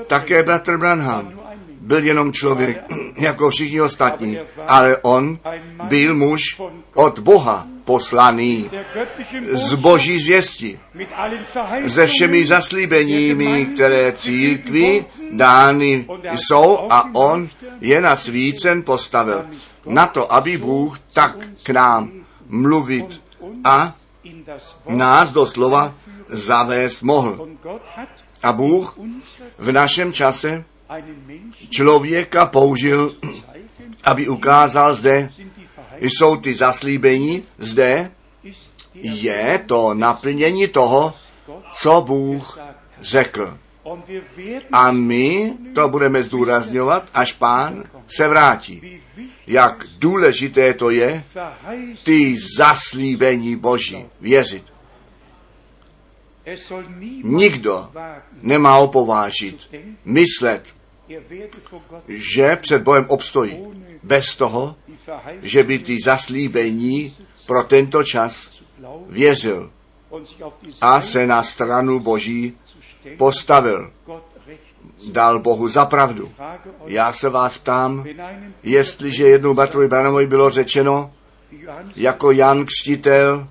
[0.06, 1.40] Také bratr Branham
[1.80, 2.84] byl jenom člověk,
[3.18, 4.38] jako všichni ostatní,
[4.68, 5.38] ale on
[5.82, 6.60] byl muž
[6.94, 8.70] od Boha poslaný
[9.52, 10.80] z boží zvěsti,
[11.88, 17.48] se všemi zaslíbeními, které církvi dány jsou a on
[17.80, 19.46] je na svícen postavil.
[19.86, 22.10] Na to, aby Bůh tak k nám
[22.48, 23.22] mluvit
[23.64, 23.94] a
[24.88, 25.94] nás do slova
[26.30, 27.48] zavést mohl.
[28.42, 28.98] A Bůh
[29.58, 30.64] v našem čase
[31.70, 33.16] člověka použil,
[34.04, 35.30] aby ukázal zde,
[36.00, 38.10] jsou ty zaslíbení, zde
[38.94, 41.14] je to naplnění toho,
[41.74, 42.58] co Bůh
[43.00, 43.58] řekl.
[44.72, 47.84] A my to budeme zdůrazňovat, až pán
[48.16, 49.00] se vrátí.
[49.46, 51.24] Jak důležité to je,
[52.04, 54.64] ty zaslíbení Boží věřit.
[57.22, 57.90] Nikdo
[58.42, 59.74] nemá opovážit,
[60.04, 60.74] myslet,
[62.08, 63.58] že před Bohem obstojí.
[64.02, 64.76] Bez toho,
[65.42, 68.50] že by ty zaslíbení pro tento čas
[69.08, 69.70] věřil
[70.80, 72.56] a se na stranu Boží
[73.16, 73.92] postavil.
[75.12, 76.32] Dal Bohu za pravdu.
[76.86, 78.04] Já se vás ptám,
[78.62, 81.12] jestliže jednou Batrovi Branamovi bylo řečeno,
[81.96, 83.48] jako Jan Křtitel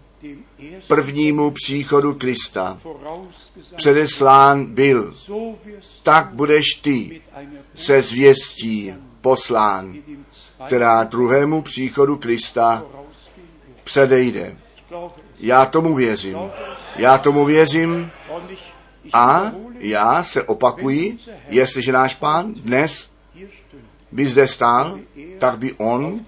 [0.88, 2.82] prvnímu příchodu Krista
[3.76, 5.16] předeslán byl,
[6.04, 7.22] tak budeš ty
[7.76, 9.98] se zvěstí poslán,
[10.66, 12.84] která druhému příchodu Krista
[13.84, 14.58] předejde.
[15.40, 16.38] Já tomu věřím.
[16.96, 18.12] Já tomu věřím
[19.14, 21.18] a já se opakuji,
[21.50, 23.09] jestliže náš pán dnes
[24.12, 25.00] by zde stál,
[25.40, 26.20] tak by on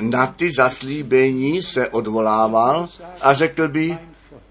[0.00, 2.88] na ty zaslíbení se odvolával
[3.20, 3.98] a řekl by,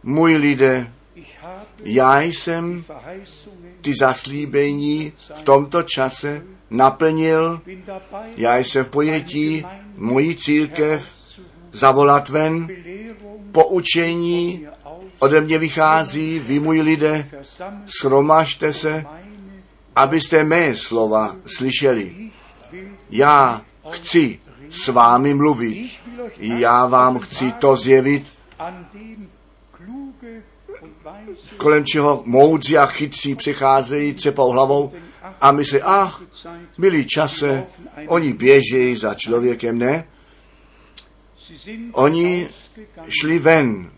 [0.04, 0.92] můj lidé,
[1.84, 2.84] já jsem
[3.82, 7.62] ty zaslíbení v tomto čase naplnil,
[8.38, 11.14] já jsem v pojetí mojí církev
[11.72, 12.68] zavolat ven,
[13.52, 14.68] poučení
[15.20, 17.30] ode mě vychází, vy můj lidé,
[17.86, 19.06] schromažte se,
[19.96, 22.32] abyste mé slova slyšeli.
[23.10, 24.40] Já chci
[24.70, 25.92] s vámi mluvit.
[26.38, 28.34] Já vám chci to zjevit,
[31.58, 34.92] kolem čeho moudří a chytří přicházejí, třepou hlavou
[35.42, 36.24] a myslí, ach,
[36.78, 37.66] milý čase,
[38.08, 40.08] oni běžejí za člověkem, ne?
[41.92, 42.50] Oni
[43.22, 43.92] šli ven,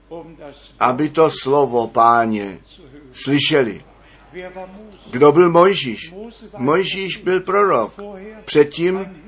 [0.79, 2.59] aby to slovo páně
[3.11, 3.83] slyšeli.
[5.11, 6.13] Kdo byl Mojžíš?
[6.57, 7.93] Mojžíš byl prorok,
[8.45, 9.21] předtím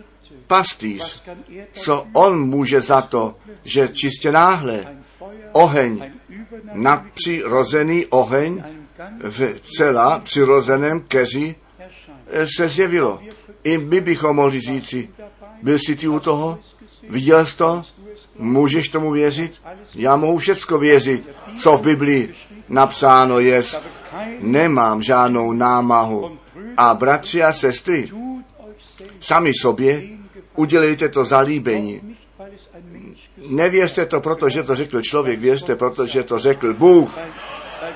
[0.48, 1.24] pastýř.
[1.72, 4.98] Co on může za to, že čistě náhle
[5.52, 6.12] oheň,
[6.74, 8.64] nadpřirozený oheň
[9.30, 11.56] v celá přirozeném keři
[12.28, 13.20] eh, se zjevilo.
[13.64, 15.10] I my bychom mohli říci,
[15.62, 16.60] byl jsi ty u toho?
[17.10, 17.84] Viděl jsi to?
[18.38, 19.62] Můžeš tomu věřit?
[19.96, 22.34] Já mohu všecko věřit, co v Biblii
[22.70, 23.64] napsáno je.
[24.40, 26.38] Nemám žádnou námahu.
[26.78, 28.10] A bratři a sestry,
[29.20, 30.04] sami sobě
[30.56, 32.18] udělejte to zalíbení.
[33.50, 37.20] Nevěřte to, protože to řekl člověk, věřte, protože to řekl Bůh.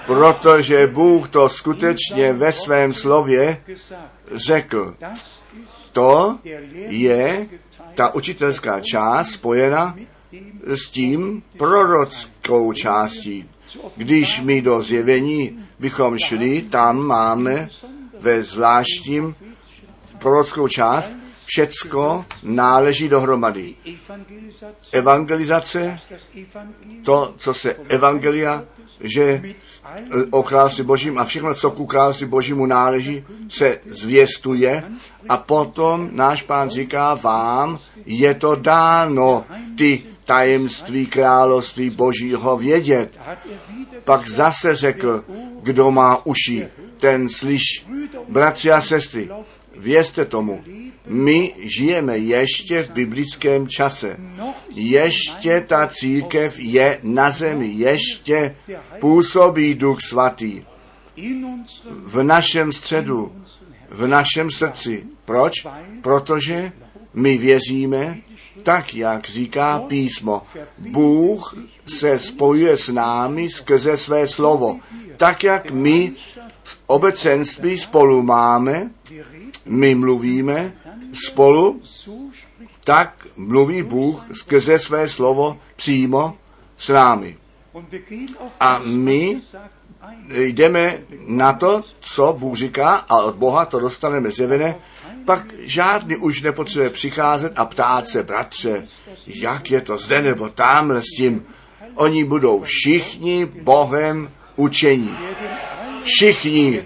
[0.05, 3.61] Protože Bůh to skutečně ve svém slově
[4.47, 4.95] řekl.
[5.91, 6.39] To
[6.88, 7.47] je
[7.95, 9.95] ta učitelská část spojena
[10.66, 13.49] s tím prorockou částí.
[13.95, 17.69] Když my do zjevení bychom šli, tam máme
[18.19, 19.36] ve zvláštním
[20.19, 21.11] prorockou část,
[21.45, 23.76] všecko náleží dohromady.
[24.91, 25.99] Evangelizace,
[27.03, 28.63] to, co se evangelia,
[28.99, 33.80] že mit allen e, o království božím a všechno, co ku království božímu náleží, se
[33.86, 34.84] zvěstuje
[35.30, 39.45] a potom náš pán říká vám, je to dáno
[39.78, 43.19] ty tajemství království božího vědět.
[44.03, 45.23] Pak zase řekl,
[45.61, 46.67] kdo má uši,
[46.99, 47.61] ten slyš.
[48.30, 49.30] Bratři a sestry,
[49.78, 50.63] věřte tomu,
[51.07, 54.17] my žijeme ještě v biblickém čase.
[54.69, 58.55] Ještě ta církev je na zemi, ještě
[58.99, 60.61] působí Duch Svatý
[61.88, 63.32] v našem středu,
[63.89, 65.03] v našem srdci.
[65.26, 65.67] Proč?
[66.01, 66.71] Protože
[67.13, 68.17] my věříme,
[68.63, 70.41] tak jak říká písmo.
[70.77, 71.57] Bůh
[71.97, 74.79] se spojuje s námi skrze své slovo.
[75.17, 76.13] Tak jak my
[76.63, 78.91] v obecenství spolu máme,
[79.65, 80.73] my mluvíme
[81.13, 81.81] spolu,
[82.83, 86.37] tak mluví Bůh skrze své slovo přímo
[86.77, 87.37] s námi.
[88.59, 89.41] A my
[90.29, 90.97] jdeme
[91.27, 94.75] na to, co Bůh říká a od Boha to dostaneme zjevené,
[95.26, 98.88] pak žádný už nepotřebuje přicházet a ptát se, bratře,
[99.28, 101.45] jak je to zde nebo tamhle s tím.
[101.95, 105.17] Oni budou všichni Bohem učení.
[106.03, 106.84] Všichni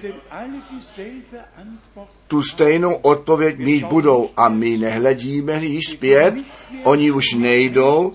[2.28, 6.36] tu stejnou odpověď mít budou a my nehledíme již zpět,
[6.84, 8.14] oni už nejdou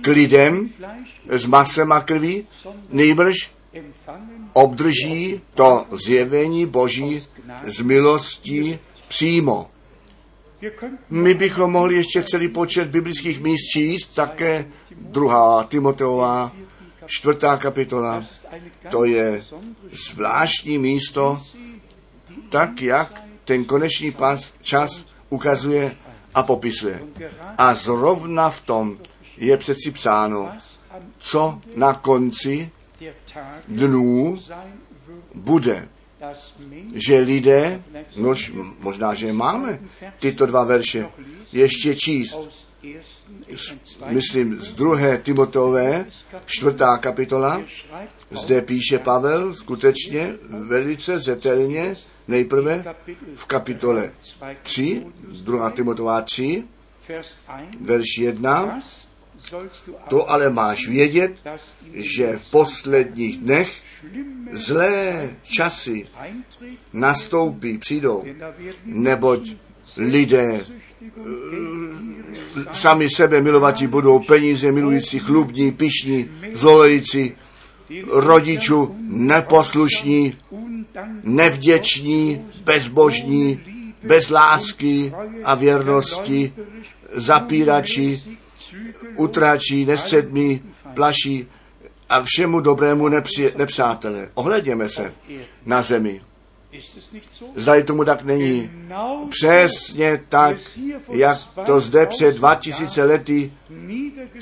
[0.00, 0.70] k lidem
[1.28, 2.46] s masem a krví,
[2.90, 3.50] nejbrž
[4.52, 7.22] obdrží to zjevení Boží
[7.64, 8.78] z milostí
[9.10, 9.70] přímo.
[11.10, 16.52] My bychom mohli ještě celý počet biblických míst číst, také druhá Timoteová,
[17.06, 18.24] čtvrtá kapitola.
[18.90, 19.44] To je
[19.92, 21.42] zvláštní místo,
[22.50, 25.96] tak jak ten konečný pas, čas ukazuje
[26.34, 27.02] a popisuje.
[27.58, 28.98] A zrovna v tom
[29.36, 30.52] je přeci psáno,
[31.18, 32.70] co na konci
[33.68, 34.38] dnů
[35.34, 35.88] bude,
[36.94, 37.82] že lidé,
[38.16, 39.80] nož, možná, že máme
[40.18, 41.08] tyto dva verše,
[41.52, 42.38] ještě číst.
[44.08, 46.06] Myslím, z druhé Timotové,
[46.46, 47.62] čtvrtá kapitola,
[48.30, 51.96] zde píše Pavel skutečně velice zřetelně,
[52.28, 52.94] nejprve
[53.34, 54.12] v kapitole
[54.62, 55.06] 3,
[55.42, 56.64] druhá Timotová 3,
[57.08, 59.10] Vers 1, verš 1, das
[59.48, 61.34] sollst du to ale máš vědět,
[61.92, 63.82] že v posledních dnech
[64.52, 66.06] zlé časy
[66.92, 68.24] nastoupí, přijdou,
[68.84, 69.56] neboť
[69.96, 70.66] lidé
[72.56, 77.32] und sami sebe milovatí budou, peníze milující, chlubní, pišní, zlolející,
[78.10, 80.36] rodičů neposlušní,
[81.24, 83.60] nevděční, bezbožní,
[84.02, 85.12] bez lásky
[85.44, 86.52] a věrnosti,
[87.12, 88.22] zapírači,
[89.16, 90.62] utračí, nestředmí,
[90.94, 91.46] plaší
[92.10, 94.28] a všemu dobrému nepři, nepřátelé.
[94.34, 95.12] Ohledněme se
[95.66, 96.20] na zemi.
[96.72, 97.44] Ist es nicht so?
[97.56, 98.70] Zda tomu tak není.
[99.30, 100.56] Přesně tak,
[101.08, 103.52] jak to zde před 2000 lety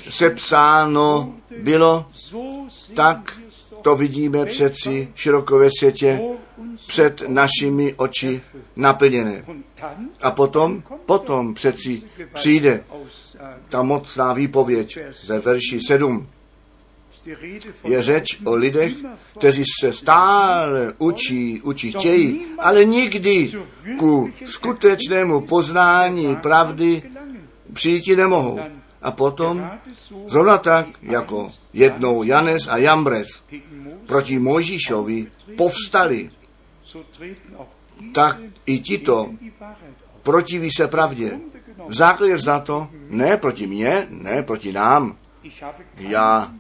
[0.08, 2.06] sepsáno bylo,
[2.94, 3.40] tak
[3.82, 6.20] to vidíme přeci široko ve světě
[6.86, 8.40] před našimi oči
[8.76, 9.44] naplněné.
[10.22, 12.02] A potom, potom přeci
[12.32, 12.84] přijde
[13.68, 14.98] ta mocná výpověď
[15.28, 16.28] ve verši 7.
[17.84, 18.92] Je řeč o lidech,
[19.38, 23.52] kteří se stále učí, učí chtějí, ale nikdy
[23.98, 27.02] ku skutečnému poznání pravdy
[27.72, 28.60] přijít nemohou.
[29.02, 29.70] A potom,
[30.26, 33.28] zrovna tak, jako jednou Janes a Jambres
[34.06, 35.26] proti Mojžíšovi
[35.56, 36.30] povstali,
[38.14, 39.30] tak i tito
[40.22, 41.40] protiví se pravdě.
[41.88, 45.16] V základě za to, ne proti mně, ne proti nám.
[45.96, 46.52] Já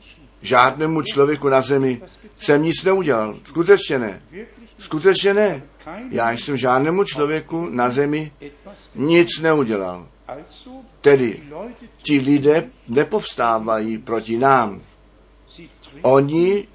[0.42, 2.02] žádnému člověku na zemi
[2.38, 3.38] jsem nic neudělal.
[3.44, 4.22] Skutečně ne.
[4.78, 5.62] Skutečně ne.
[6.10, 8.32] Já jsem žádnému člověku na zemi
[8.94, 10.06] nic neudělal.
[11.00, 11.42] Tedy
[12.02, 14.80] ti lidé nepovstávají proti nám.
[16.02, 16.66] Oni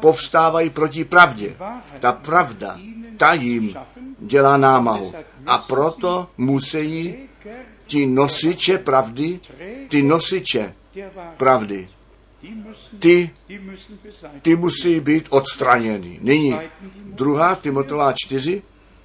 [0.00, 1.56] povstávají proti pravdě.
[2.00, 2.78] Ta pravda,
[3.16, 3.74] ta jim
[4.18, 5.14] dělá námahu.
[5.46, 7.14] A proto musí
[7.86, 9.40] ti nosiče pravdy,
[9.88, 10.74] ty nosiče
[11.36, 11.88] pravdy,
[12.98, 13.30] ty,
[14.42, 16.18] ty musí být odstraněny.
[16.22, 16.56] Nyní
[17.04, 18.62] druhá Timotová 4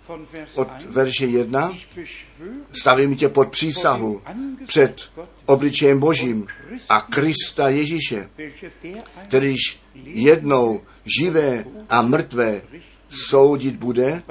[0.08, 0.92] von Vers od 1.
[0.92, 4.22] verše 1 Ich beschwöre stavím tě pod přísahu
[4.68, 5.12] před
[5.46, 6.48] obličejem Božím
[6.90, 8.30] a Krista Ježíše,
[9.28, 10.82] kterýž jednou
[11.20, 12.62] živé a mrtvé
[13.10, 14.24] soudit bude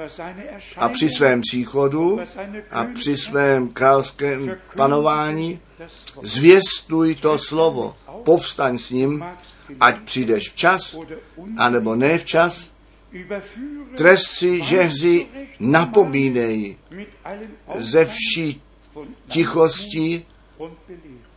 [0.77, 2.19] a při svém příchodu
[2.71, 5.59] a při svém královském panování
[6.21, 9.25] zvěstuj to slovo, povstaň s ním,
[9.79, 10.95] ať přijdeš včas,
[11.57, 12.71] anebo ne včas,
[13.97, 15.27] trestci, žehři,
[15.59, 16.77] napomínej
[17.75, 18.61] ze vší
[19.27, 20.25] tichostí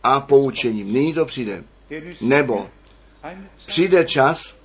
[0.03, 0.93] a poučením.
[0.93, 1.63] Nyní to přijde.
[2.21, 2.69] Nebo
[3.65, 4.55] přijde čas,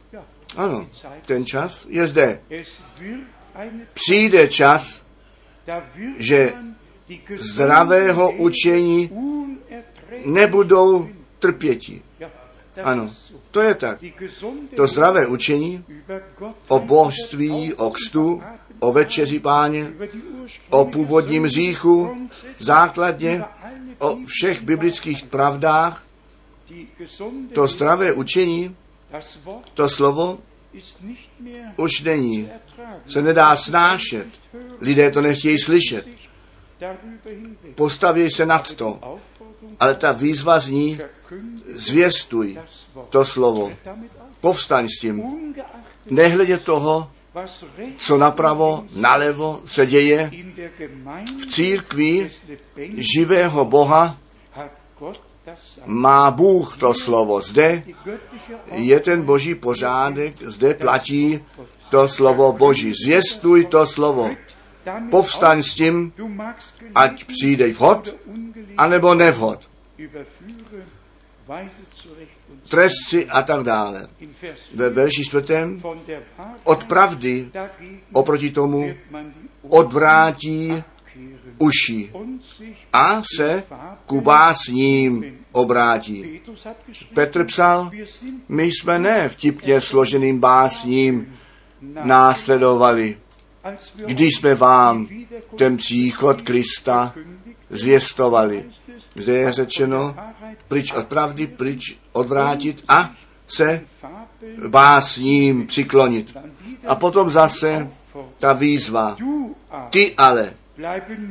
[0.57, 0.89] ano,
[1.27, 2.41] ten čas je zde.
[3.95, 5.03] Přijde čas
[6.19, 6.53] že
[7.37, 9.11] zdravého učení
[10.25, 11.09] nebudou
[11.43, 12.03] trpěti.
[12.83, 13.11] Ano,
[13.51, 13.99] to je tak.
[14.77, 15.85] To zdravé učení
[16.69, 18.43] o božství, o kstu,
[18.79, 19.93] o večeři páně,
[20.71, 21.83] o původním grundsätzlich
[22.59, 23.45] základně
[23.99, 26.07] o všech biblických pravdách,
[27.53, 28.77] to zdravé učení,
[29.75, 30.39] to slovo
[31.77, 32.49] už není,
[33.07, 34.27] se nedá snášet.
[34.81, 36.07] Lidé to nechtějí slyšet.
[37.75, 39.19] Postaví se nad to.
[39.81, 40.99] Ale ta výzva zní,
[41.75, 42.59] zvěstuj
[43.09, 43.73] to slovo.
[44.41, 45.23] Povstaň s tím.
[46.11, 47.11] Nehledě toho,
[47.97, 50.31] co napravo, nalevo se děje
[51.43, 52.31] v církvi
[52.97, 54.17] živého Boha,
[55.85, 57.41] má Bůh to slovo.
[57.41, 57.83] Zde
[58.73, 61.45] je ten boží pořádek, zde platí
[61.91, 62.93] to slovo boží.
[63.05, 64.31] Zvěstuj to slovo.
[65.11, 66.13] Povstaň s tím,
[66.95, 68.15] ať přijde vhod,
[68.77, 69.61] anebo nevhod.
[72.69, 74.09] Trestci a tak dále.
[74.75, 75.83] Ve verši čtvrtém
[76.65, 77.51] od pravdy
[78.13, 78.95] oproti tomu
[79.69, 80.83] odvrátí
[81.59, 82.13] uši
[82.93, 83.63] a se
[84.07, 86.41] ku básním obrátí.
[87.15, 87.91] Petr psal,
[88.49, 91.39] my jsme ne vtipně složeným básním
[92.05, 93.19] následovali,
[94.07, 95.09] když jsme vám
[95.57, 97.15] ten příchod Krista
[97.71, 98.65] zvěstovali.
[99.17, 100.17] Zde je řečeno,
[100.69, 103.11] pryč od pravdy, pryč odvrátit a
[103.49, 103.81] se
[104.69, 106.37] vás ním přiklonit.
[106.87, 107.89] A potom zase
[108.39, 109.17] ta výzva.
[109.91, 110.55] Ty ale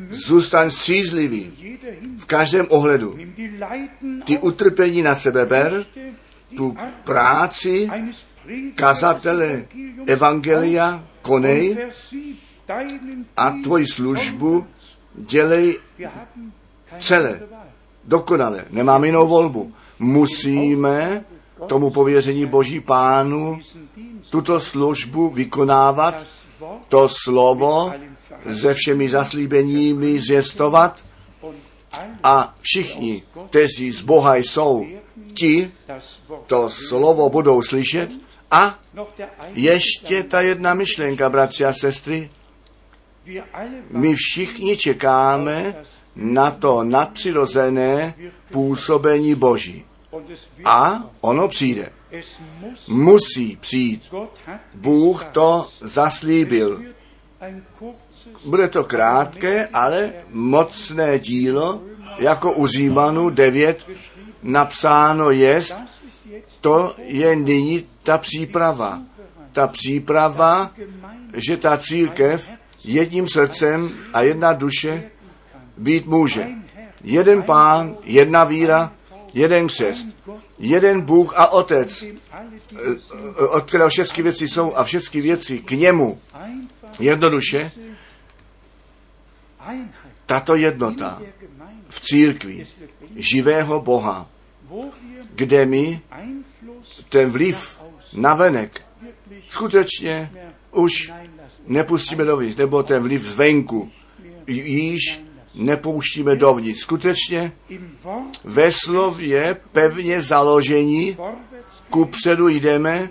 [0.10, 1.78] zůstaň střízlivý
[2.18, 3.18] v každém ohledu.
[4.26, 5.86] Ty utrpení na sebe ber,
[6.58, 7.90] tu práci
[8.76, 9.66] kazatele
[10.08, 11.78] Evangelia konej
[13.38, 14.68] a tvoji službu
[15.16, 15.80] dělej
[17.00, 17.42] celé,
[18.04, 18.66] dokonale.
[18.70, 19.74] Nemáme jinou volbu.
[20.00, 21.26] Musíme
[21.68, 23.60] tomu pověření Boží pánu
[24.30, 26.26] tuto službu vykonávat,
[26.90, 27.94] to slovo
[28.54, 30.20] se všemi zaslíbeními
[30.70, 30.92] alle
[32.24, 34.86] a všichni, kteří z Boha jsou,
[35.34, 35.72] ti
[36.48, 38.10] to slovo budou slyšet
[38.52, 38.80] a
[39.54, 42.30] ještě ta jedna myšlenka, bratři a sestry,
[43.90, 45.76] my všichni čekáme
[46.16, 48.14] na to nadpřirozené
[48.52, 49.86] působení Boží.
[50.66, 51.90] A ono přijde.
[52.88, 54.14] Musí přijít.
[54.74, 56.82] Bůh to zaslíbil.
[58.46, 61.82] Bude to krátké, ale mocné dílo,
[62.20, 63.88] jako u Římanů 9
[64.44, 65.76] napsáno jest,
[66.62, 69.02] to je nyní ta příprava.
[69.52, 70.72] Ta příprava,
[71.34, 72.52] že ta církev
[72.84, 75.12] jedním srdcem a jedna duše
[75.78, 76.48] být může.
[77.04, 78.94] Jeden pán, jedna víra,
[79.34, 80.08] jeden křest,
[80.60, 82.16] jeden Bůh a Otec, die
[83.40, 86.20] eh, od kterého všechny věci jsou a všechny věci k němu.
[87.00, 87.72] Jednoduše,
[90.26, 91.22] tato jednota
[91.90, 92.68] v církvi
[93.16, 94.30] živého Boha,
[95.36, 96.02] kde my
[97.10, 97.82] ten vliv
[98.14, 98.82] navenek
[99.48, 100.32] skutečně
[100.72, 101.12] už
[101.68, 103.92] nepustíme dovnitř, nebo ten vliv zvenku
[104.48, 105.22] již
[105.56, 106.80] nepouštíme dovnitř.
[106.80, 107.52] Skutečně
[108.44, 111.18] ve slově pevně založení
[111.90, 113.10] ku předu jdeme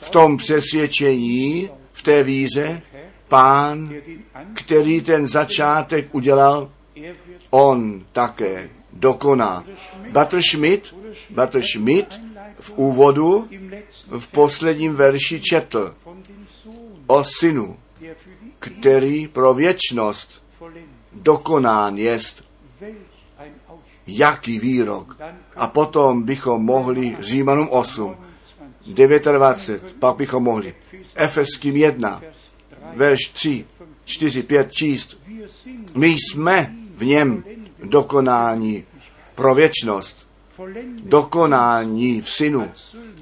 [0.00, 2.82] v tom přesvědčení, v té víře,
[3.28, 3.94] pán,
[4.54, 6.70] který ten začátek udělal,
[7.50, 9.64] on také dokoná.
[10.10, 10.94] Batr Schmidt,
[11.30, 12.20] Batr Schmidt
[12.60, 13.48] v úvodu
[14.18, 15.94] v posledním verši četl
[17.06, 17.76] o synu,
[18.58, 20.41] který pro věčnost.
[21.14, 22.44] Dokonán jest.
[24.06, 25.16] Jaký výrok.
[25.56, 28.16] A potom bychom mohli Římanům 8,
[28.86, 30.74] 29, 29, pak bychom mohli
[31.14, 32.28] Efeským 1, Vers
[32.88, 32.96] 3.
[32.96, 33.64] verš 3,
[34.04, 35.18] 4, 5 číst.
[35.94, 37.44] My jsme v něm
[37.84, 38.84] dokonání
[39.34, 40.26] pro věčnost,
[41.02, 42.70] dokonání v synu,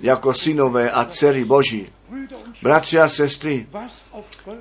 [0.01, 1.87] jako synové a dcery Boží.
[2.63, 3.67] Bratři a sestry,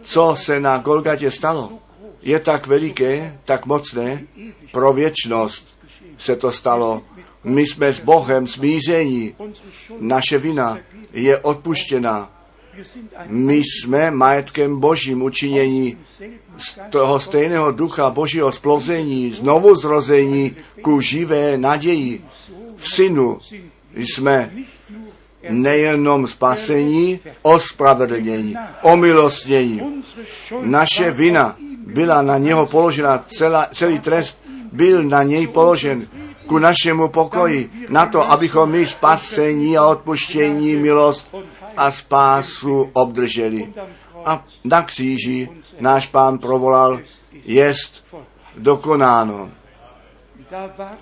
[0.01, 1.80] co se na Golgatě stalo,
[2.21, 4.23] je tak veliké, tak mocné,
[4.71, 5.79] pro věčnost
[6.17, 7.01] se to stalo.
[7.43, 9.35] My jsme s Bohem smíření,
[9.99, 10.77] naše vina
[11.13, 12.31] je odpuštěna.
[13.25, 15.97] My jsme majetkem Božím učinění
[16.57, 22.23] z toho stejného ducha Božího splození, znovu zrození ku živé naději.
[22.75, 23.39] V synu
[23.95, 24.51] jsme
[25.49, 30.03] nejenom spasení, ospravedlnění, omilostnění.
[30.61, 31.57] Naše vina
[31.94, 34.38] byla na něho položena, celá, celý trest
[34.72, 36.07] byl na něj položen
[36.48, 41.36] ku našemu pokoji, na to, abychom my spasení a odpuštění, milost
[41.78, 43.74] a spásu obdrželi.
[44.26, 45.49] A na kříži
[45.80, 46.99] náš pán provolal,
[47.45, 48.06] jest
[48.57, 49.49] dokonáno.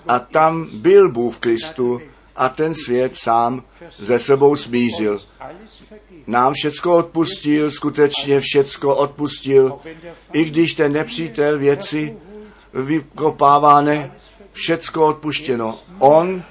[0.08, 2.00] A tam byl Bůh v Kristu
[2.38, 3.62] a ten svět sám
[3.98, 5.20] ze sebou smířil.
[6.26, 9.78] Nám všecko odpustil, skutečně všecko odpustil,
[10.32, 12.16] i když ten nepřítel věci
[12.74, 14.12] vykopává ne,
[14.52, 15.78] všecko odpuštěno.
[15.98, 16.42] On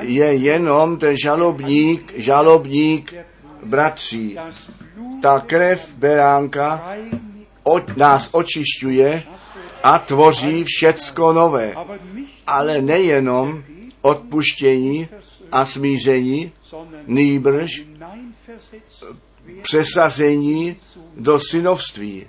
[0.00, 3.14] je jenom ten žalobník, žalobník
[3.64, 4.38] bratří.
[5.22, 6.96] Ta krev beránka
[7.62, 9.22] od nás očišťuje
[9.82, 11.74] a tvoří všecko nové.
[12.46, 13.64] Ale nejenom
[14.00, 15.08] odpuštění
[15.52, 16.52] a smíření,
[17.06, 17.82] nýbrž
[19.62, 20.76] přesazení
[21.16, 22.26] do synovství.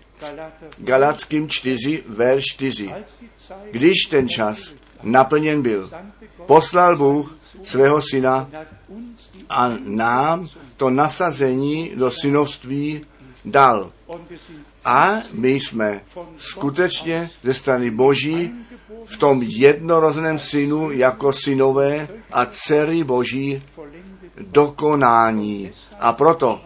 [0.77, 2.93] Galackým 4, verš 4.
[2.93, 4.73] als die Zeit Když ten čas
[5.03, 5.91] naplněn byl,
[6.45, 8.49] poslal Bůh svého syna
[9.49, 13.01] a nám to nasazení do synovství
[13.45, 13.91] dal.
[14.85, 16.01] A my jsme
[16.37, 18.51] skutečně ze strany Boží
[19.05, 23.63] v tom jednorozeném synu jako synové a dcery Boží
[24.37, 25.71] dokonání.
[25.99, 26.61] A proto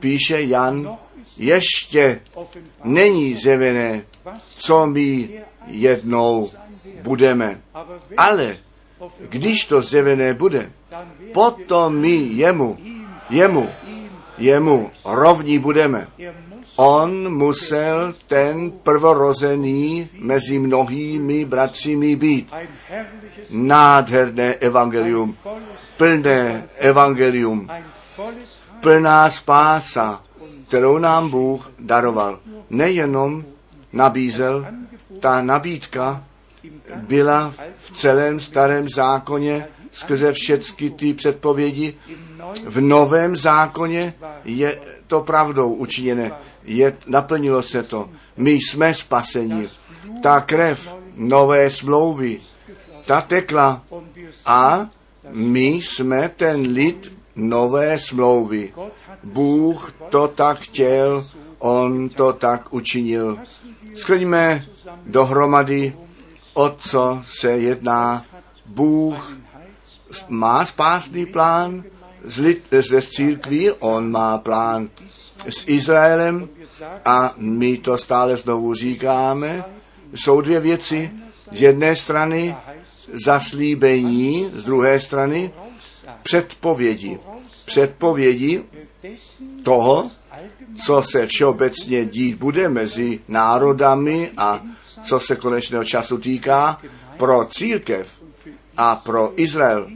[0.00, 0.98] píše Jan,
[1.36, 2.20] ještě
[2.84, 4.02] není zjevené,
[4.56, 5.28] co my
[5.66, 6.50] jednou
[7.02, 7.60] budeme.
[8.16, 8.56] Ale
[9.28, 10.72] když to zjevené bude,
[11.32, 12.78] potom my jemu,
[13.30, 13.68] jemu,
[14.38, 16.08] jemu rovní budeme.
[16.76, 22.52] On musel ten prvorozený mezi mnohými bratřími být.
[23.50, 25.36] Nádherné evangelium,
[25.96, 27.70] plné evangelium,
[28.80, 30.22] plná spása,
[30.68, 32.38] kterou nám Bůh daroval.
[32.70, 33.44] Nejenom
[33.92, 34.66] nabízel,
[35.20, 36.24] ta nabídka
[36.96, 41.94] byla v celém starém zákoně skrze všechny ty předpovědi.
[42.64, 44.14] V novém zákoně
[44.44, 46.32] je to pravdou učiněné.
[46.64, 48.10] Je, naplnilo se to.
[48.36, 49.68] My jsme spaseni.
[50.22, 52.40] Ta krev nové smlouvy,
[53.06, 53.82] ta tekla
[54.46, 54.90] a
[55.30, 58.72] my jsme ten lid nové smlouvy.
[59.22, 61.26] Bůh to tak chtěl,
[61.58, 63.38] on to tak učinil.
[63.94, 64.64] Skleníme
[65.06, 65.96] dohromady,
[66.54, 68.24] o co se jedná.
[68.66, 69.36] Bůh
[70.28, 71.84] má spásný plán
[72.24, 74.88] z lid, ze církví, on má plán
[75.48, 76.48] s Izraelem
[77.04, 79.64] a my to stále znovu říkáme.
[80.14, 81.10] Jsou dvě věci.
[81.52, 82.56] Z jedné strany
[83.24, 85.50] zaslíbení, z druhé strany
[86.22, 87.18] předpovědi.
[87.64, 88.62] Předpovědi
[89.62, 90.10] toho,
[90.86, 94.60] co se všeobecně dít bude mezi národami a
[95.02, 96.80] co se konečného času týká
[97.16, 98.22] pro církev
[98.76, 99.90] a pro Izrael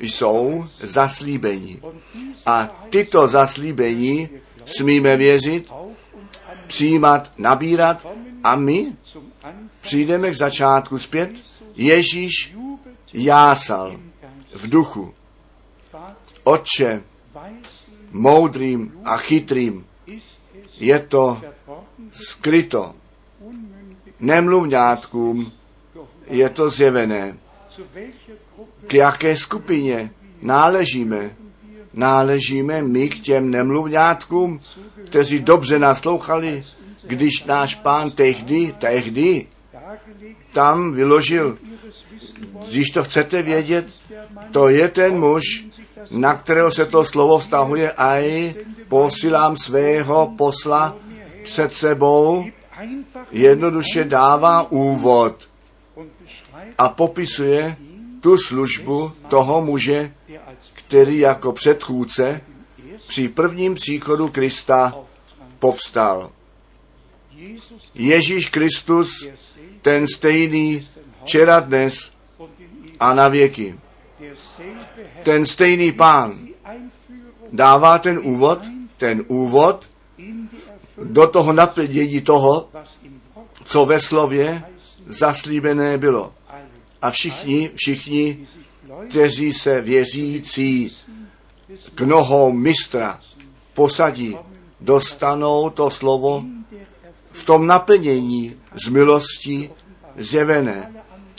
[0.00, 1.82] jsou zaslíbení.
[2.46, 4.28] A tyto zaslíbení
[4.64, 5.70] smíme věřit,
[6.68, 8.06] přijímat, nabírat
[8.44, 8.96] a my
[9.80, 11.30] přijdeme k začátku zpět.
[11.76, 12.56] Ježíš
[13.12, 14.00] jásal
[14.54, 15.14] v duchu.
[16.44, 17.02] Otče,
[18.10, 19.86] moudrým a chytrým,
[20.78, 21.42] je to
[22.12, 22.94] skryto.
[24.20, 25.52] Nemluvňátkům
[26.26, 27.36] je to zjevené.
[28.86, 30.10] K jaké skupině
[30.42, 31.36] náležíme?
[31.94, 34.60] Náležíme my k těm nemluvňátkům,
[35.06, 36.64] kteří dobře naslouchali,
[37.06, 39.46] když náš pán tehdy, tehdy
[40.52, 41.58] tam vyložil,
[42.68, 43.86] když to chcete vědět,
[44.50, 45.64] to je ten muž,
[46.10, 48.54] na kterého se to slovo vztahuje a i
[48.88, 50.96] posílám svého posla
[51.42, 52.44] před sebou,
[53.30, 55.48] jednoduše dává úvod
[56.78, 57.76] a popisuje
[58.20, 60.12] tu službu toho muže,
[60.88, 62.40] který jako předchůdce
[63.06, 64.94] při prvním příchodu Krista
[65.58, 66.30] povstal.
[67.94, 69.26] Ježíš Kristus,
[69.82, 70.88] ten stejný
[71.22, 72.10] včera, dnes
[73.00, 73.78] a na věky.
[75.22, 76.48] Ten stejný pán
[77.52, 78.58] dává ten úvod,
[78.96, 79.90] ten úvod
[81.04, 82.68] do toho naplnění toho,
[83.64, 84.62] co ve slově
[85.06, 86.32] zaslíbené bylo.
[87.02, 88.46] A všichni, všichni,
[89.08, 90.96] kteří se věřící
[91.94, 93.20] k nohou mistra
[93.74, 94.36] posadí,
[94.80, 96.44] dostanou to slovo
[97.30, 98.54] v tom naplnění
[98.84, 99.70] z milosti
[100.16, 100.94] zjevené.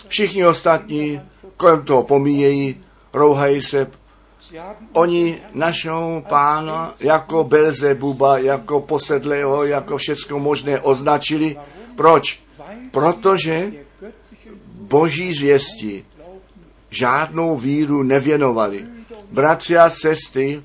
[0.07, 1.21] Všichni ostatní
[1.57, 2.75] kolem toho pomíjejí,
[3.13, 3.87] rouhají se.
[4.93, 11.57] Oni našou pána jako Belzebuba, jako posedlého, jako všecko možné označili.
[11.95, 12.39] Proč?
[12.91, 13.71] Protože
[14.73, 16.05] boží zvěsti
[16.89, 18.85] žádnou víru nevěnovali.
[19.31, 20.63] Bratři a sestry,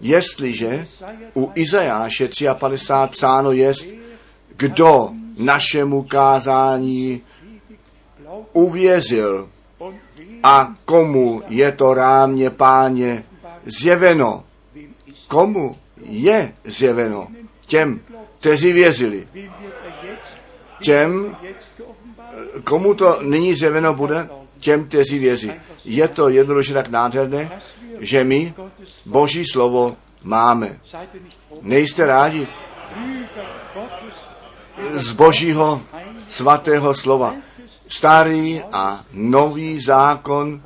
[0.00, 0.86] jestliže
[1.34, 3.86] u Izajáše 53 psáno jest,
[4.56, 7.20] kdo našemu kázání
[8.52, 9.48] uvěřil
[10.42, 13.24] a komu je to rámě páně
[13.66, 14.44] zjeveno.
[15.28, 17.28] Komu je zjeveno?
[17.66, 18.00] Těm,
[18.38, 19.28] kteří věřili.
[20.82, 21.36] Těm,
[22.64, 24.28] komu to nyní zjeveno bude?
[24.58, 25.52] Těm, kteří věří.
[25.84, 27.50] Je to jednoduše tak nádherné,
[27.98, 28.54] že my
[29.06, 30.80] Boží slovo máme.
[31.62, 32.48] Nejste rádi
[34.92, 35.82] z Božího
[36.28, 37.34] svatého slova.
[37.88, 40.62] Starý a nový zákon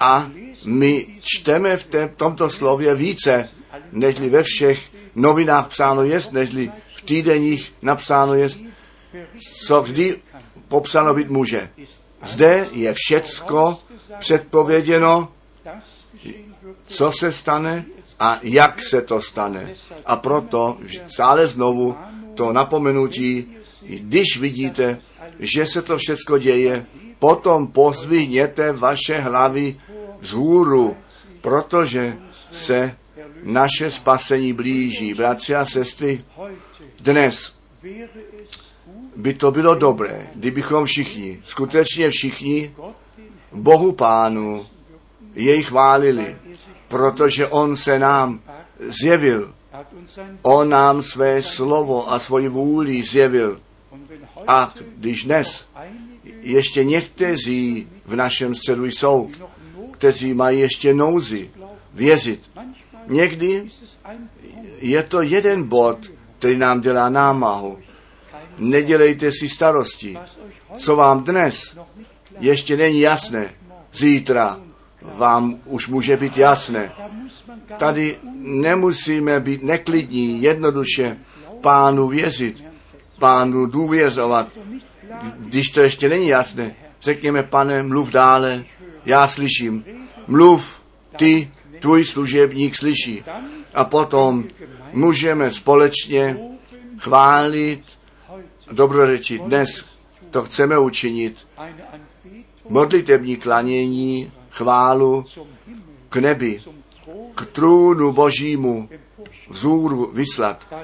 [0.00, 0.30] a
[0.64, 3.48] my čteme v té, tomto slově více,
[3.92, 4.80] nežli ve všech
[5.14, 8.58] novinách psáno jest, nežli v týdeních napsáno jest,
[9.66, 10.16] co kdy
[10.68, 11.70] popsáno být může.
[12.24, 13.78] Zde je všecko
[14.18, 15.28] předpověděno,
[16.86, 17.84] co se stane
[18.20, 19.74] a jak se to stane.
[20.06, 20.78] A proto
[21.08, 21.96] stále znovu
[22.34, 24.98] to napomenutí, když vidíte,
[25.38, 26.86] že se to všecko děje,
[27.18, 29.80] potom pozvihněte vaše hlavy
[30.20, 30.96] z hůru,
[31.40, 32.16] protože
[32.52, 32.96] se
[33.42, 35.14] naše spasení blíží.
[35.14, 36.24] Bratři a sestry,
[37.00, 37.54] dnes
[39.16, 42.74] by to bylo dobré, kdybychom všichni, skutečně všichni,
[43.52, 44.66] Bohu Pánu
[45.34, 46.36] jej chválili,
[46.88, 48.40] protože on se nám
[48.78, 49.54] zjevil.
[50.42, 53.60] On nám své slovo a svoji vůli zjevil.
[54.48, 55.64] A když dnes
[56.40, 59.30] ještě někteří v našem středu jsou,
[59.90, 61.50] kteří mají ještě nouzi
[61.94, 62.50] věřit.
[63.08, 63.68] Někdy
[64.78, 65.98] je to jeden bod,
[66.38, 67.78] který nám dělá námahu.
[68.58, 70.18] Nedělejte si starosti.
[70.76, 71.78] Co vám dnes
[72.40, 73.54] ještě není jasné,
[73.92, 74.60] zítra
[75.02, 76.92] vám už může být jasné.
[77.78, 81.16] Tady nemusíme být neklidní, jednoduše
[81.60, 82.64] pánu věřit,
[83.18, 84.48] pánu důvěřovat.
[85.38, 88.64] Když to ještě není jasné, řekněme, pane, mluv dále,
[89.06, 89.84] já slyším.
[90.26, 90.82] Mluv,
[91.16, 91.50] ty,
[91.80, 93.24] tvůj služebník slyší.
[93.74, 94.44] A potom
[94.92, 96.38] můžeme společně
[96.98, 97.82] chválit,
[98.72, 99.42] dobrořečit.
[99.42, 99.68] Dnes
[100.30, 101.46] to chceme učinit.
[102.68, 105.24] Modlitební klanění, chválu
[106.08, 106.60] k nebi,
[107.34, 108.88] k trůnu božímu
[109.48, 110.74] vzůru vyslat.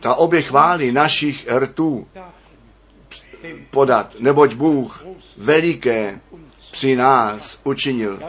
[0.00, 2.06] Ta obě chvály našich rtů
[3.70, 5.06] podat, neboť Bůh
[5.36, 6.20] veliké
[6.70, 8.20] při nás učinil.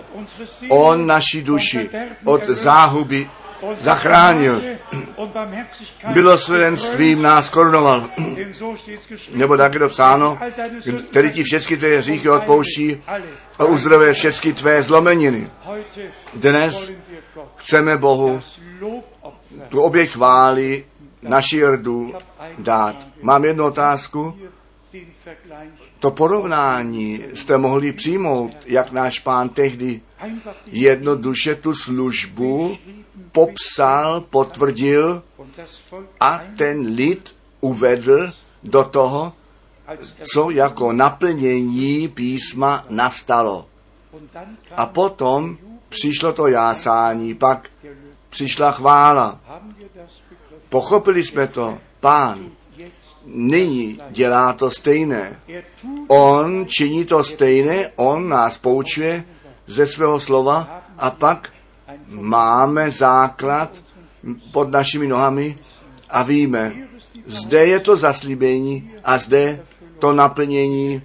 [0.69, 1.89] On naši duši
[2.25, 3.29] od záhuby
[3.79, 4.61] zachránil.
[6.13, 8.09] Milosrdenstvím nás korunoval.
[9.33, 10.37] Nebo tak je psáno,
[11.09, 13.03] který ti všechny tvé hříchy odpouští
[13.59, 15.49] a uzdravuje všechny tvé zlomeniny.
[16.33, 16.91] Dnes
[17.55, 18.41] chceme Bohu
[19.69, 20.85] tu obě chvály
[21.21, 22.13] naší rdu
[22.57, 23.07] dát.
[23.21, 24.37] Mám jednu otázku.
[25.99, 30.01] To porovnání jste mohli přijmout, jak náš pán tehdy
[30.65, 32.77] jednoduše tu službu
[33.31, 35.23] popsal, potvrdil
[36.19, 38.31] a ten lid uvedl
[38.63, 39.33] do toho,
[40.33, 43.65] co jako naplnění písma nastalo.
[44.75, 45.57] A potom
[45.89, 47.69] přišlo to jásání, pak
[48.29, 49.39] přišla chvála.
[50.69, 51.77] Pochopili jsme to.
[51.99, 52.51] Pán
[53.33, 55.39] nyní dělá to stejné.
[56.07, 59.23] On činí to stejné, on nás poučuje
[59.67, 61.53] ze svého slova a pak
[62.09, 63.83] máme základ
[64.51, 65.57] pod našimi nohami
[66.09, 66.73] a víme,
[67.25, 69.63] zde je to zaslíbení a zde
[69.99, 71.01] to naplnění,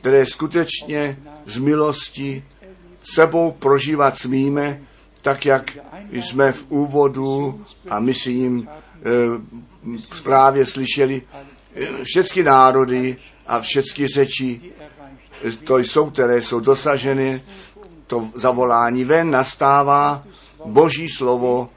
[0.00, 2.44] které skutečně z milosti
[3.02, 4.80] sebou prožívat smíme,
[5.22, 5.78] tak jak
[6.12, 8.64] jsme v úvodu a e,
[10.12, 11.49] zprávě slyšeli, e,
[12.02, 13.16] všechny národy
[13.46, 14.60] a všechny řeči,
[15.64, 17.42] to jsou, které jsou dosaženy,
[18.06, 20.24] to zavolání ven nastává,
[20.64, 21.68] boží slovo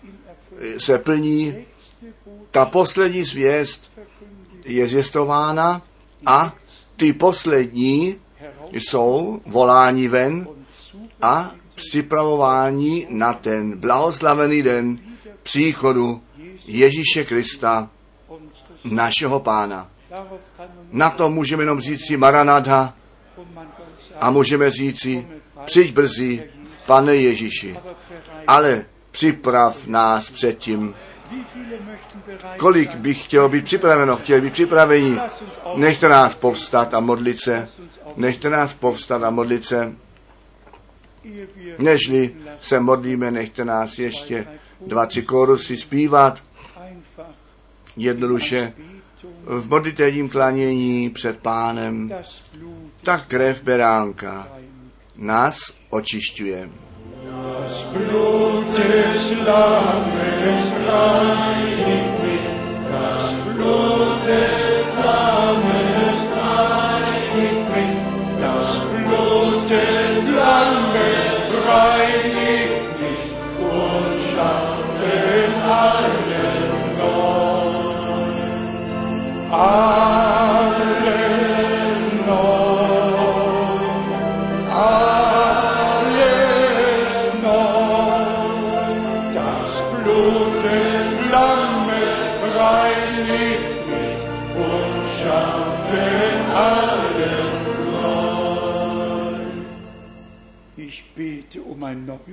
[0.77, 1.55] se plní,
[2.51, 3.91] ta poslední zvěst
[4.65, 5.81] je zvěstována
[6.25, 6.55] a
[6.95, 8.15] ty poslední
[8.71, 10.47] jsou volání ven
[11.21, 14.99] a připravování na ten blahoslavený den
[15.43, 16.21] příchodu
[16.65, 17.89] Ježíše Krista,
[18.83, 19.89] našeho pána.
[20.91, 22.93] Na to můžeme jenom říci Maranatha
[24.19, 25.27] a můžeme říci
[25.65, 26.43] přijď brzy,
[26.85, 27.77] pane Ježíši,
[28.47, 30.95] ale připrav nás předtím.
[32.57, 37.69] Kolik bych chtělo být připraveno, chtěl být auf, Nechte nás povstat a modlit se.
[38.15, 39.93] Nechte nás povstat a modlit se.
[41.77, 44.47] Nežli se modlíme, nechte nás ještě
[44.87, 46.43] dva, tři korusy zpívat.
[47.97, 48.73] Jednoduše
[49.45, 52.11] v modlitevním klanění před pánem.
[53.03, 54.47] Ta krev beránka
[55.15, 55.59] nás
[55.89, 56.69] očišťuje.
[57.63, 59.33] Das Blut des
[71.67, 73.31] reinigt mich.
[73.59, 74.23] Und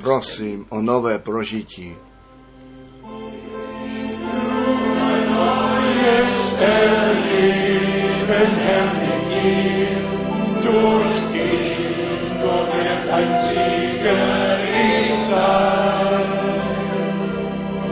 [0.01, 1.97] Prosím o nové prožití.
[6.03, 6.90] Jetzt
[8.31, 9.89] erleben, Herr, mit dir,
[10.63, 11.71] durch dich
[12.39, 16.29] nur wird ein Sieger ich sein.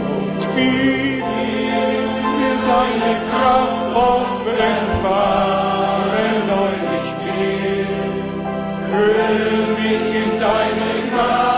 [0.09, 1.24] Und gib
[2.39, 5.06] mir deine Kraft offenbare
[6.52, 7.89] neulich mir.
[8.90, 11.57] Füll mich in deine Gnade,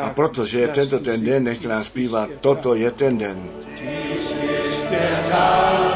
[0.00, 3.50] A protože je tento ten den, nechte nás zpívat, toto je ten den.
[3.80, 5.94] Dies ist der Tag,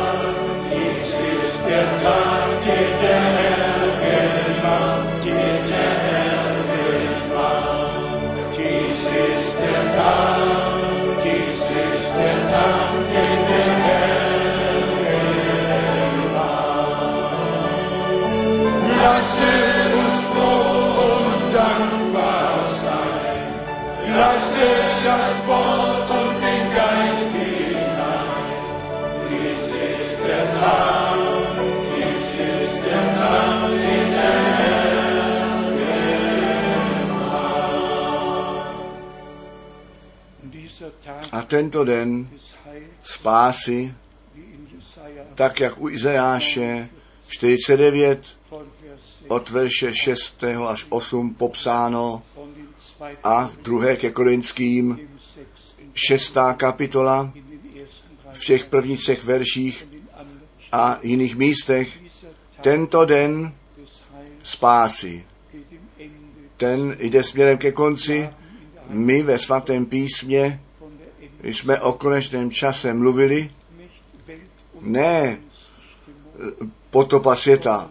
[0.71, 2.65] dies ist der Tag,
[3.01, 3.36] der
[41.33, 42.29] A tento den
[43.03, 43.95] spásy,
[45.35, 46.89] tak jak u Izajáše
[47.29, 50.45] 49 von Vers 6 od verše 6.
[50.69, 52.23] až 8 popsáno
[53.23, 55.16] a v druhé ke Korinským
[55.97, 57.33] šestá kapitola
[58.33, 59.87] v těch prvních třech verších
[60.73, 62.01] a jiných místech.
[62.61, 63.55] Tento den
[64.43, 65.25] spásy,
[66.57, 68.29] ten jde směrem ke konci.
[68.89, 70.61] My ve svatém písmě
[71.43, 73.51] jsme o konečném čase mluvili,
[74.81, 75.39] ne
[76.91, 77.91] potopa světa,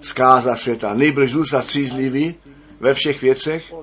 [0.00, 2.34] zkáza světa, nejbrž zůstat střízlivý
[2.80, 3.74] ve všech věcech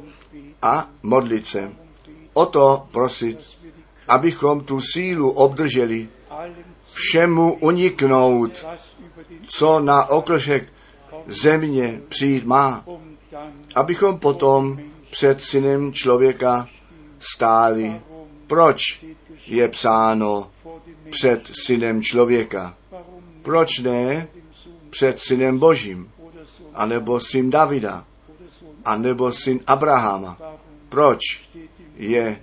[0.61, 1.71] a modlit se.
[2.39, 3.39] O to prosit,
[4.07, 6.09] abychom tu sílu obdrželi,
[6.93, 8.65] všemu uniknout,
[9.47, 10.73] co na okršek
[11.27, 12.85] země přijít má,
[13.75, 14.79] abychom potom
[15.11, 16.67] před synem člověka
[17.19, 18.01] stáli.
[18.47, 19.05] Proč
[19.47, 20.51] je psáno
[21.09, 22.75] před synem člověka?
[23.41, 24.27] Proč ne
[24.89, 26.11] před synem Božím?
[26.57, 28.05] Sohn Anebo syn Davida?
[28.59, 30.37] Sohn, Anebo syn Abrahama?
[30.89, 31.19] Proč
[31.99, 32.41] je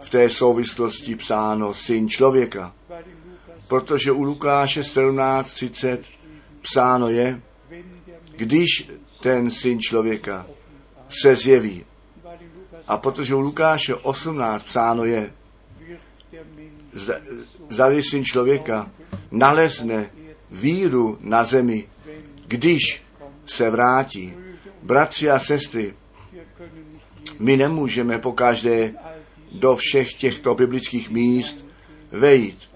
[0.00, 2.74] v té souvislosti psáno syn člověka?
[3.68, 5.98] Protože u Lukáše 17.30
[6.62, 7.40] psáno je,
[8.36, 8.90] když
[9.22, 10.46] ten syn člověka
[11.08, 11.84] se zjeví.
[12.88, 15.32] A protože u Lukáše 18 psáno je,
[17.68, 18.90] zali syn člověka
[19.30, 20.10] nalezne
[20.50, 21.88] víru na zemi,
[22.46, 23.02] když
[23.46, 24.34] se vrátí.
[24.82, 25.94] Bratři a sestry,
[27.38, 31.64] my nemůžeme pokaždé all dies, do všech těchto biblických míst
[32.12, 32.70] vejít,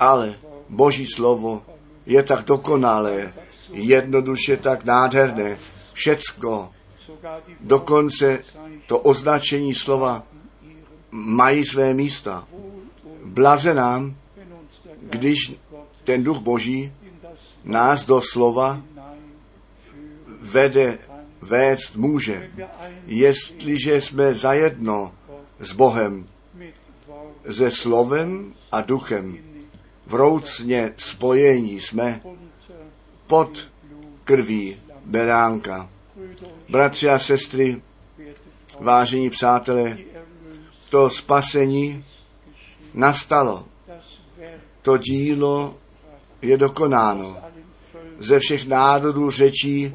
[0.00, 0.34] ale
[0.68, 1.62] Boží slovo
[2.06, 3.32] je tak dokonalé,
[3.72, 5.58] jednoduše tak nádherné,
[5.92, 6.70] všecko,
[7.60, 8.38] dokonce
[8.86, 10.22] to označení slova
[11.10, 12.48] mají své místa.
[13.24, 14.16] Blaze nám,
[15.00, 15.52] když
[16.04, 16.92] ten duch Boží
[17.64, 18.82] nás do slova
[20.40, 20.98] vede,
[21.48, 22.50] vést může.
[23.06, 25.14] Jestliže jsme zajedno
[25.60, 26.26] s Bohem,
[27.50, 29.38] se slovem a duchem,
[30.06, 32.20] vroucně spojení jsme
[33.26, 33.68] pod
[34.24, 35.88] krví beránka.
[36.68, 37.82] Bratři a sestry,
[38.80, 39.98] vážení přátelé,
[40.90, 42.04] to spasení
[42.94, 43.64] nastalo.
[44.82, 45.76] To dílo
[46.42, 47.36] je dokonáno.
[48.18, 49.94] Ze všech národů, řečí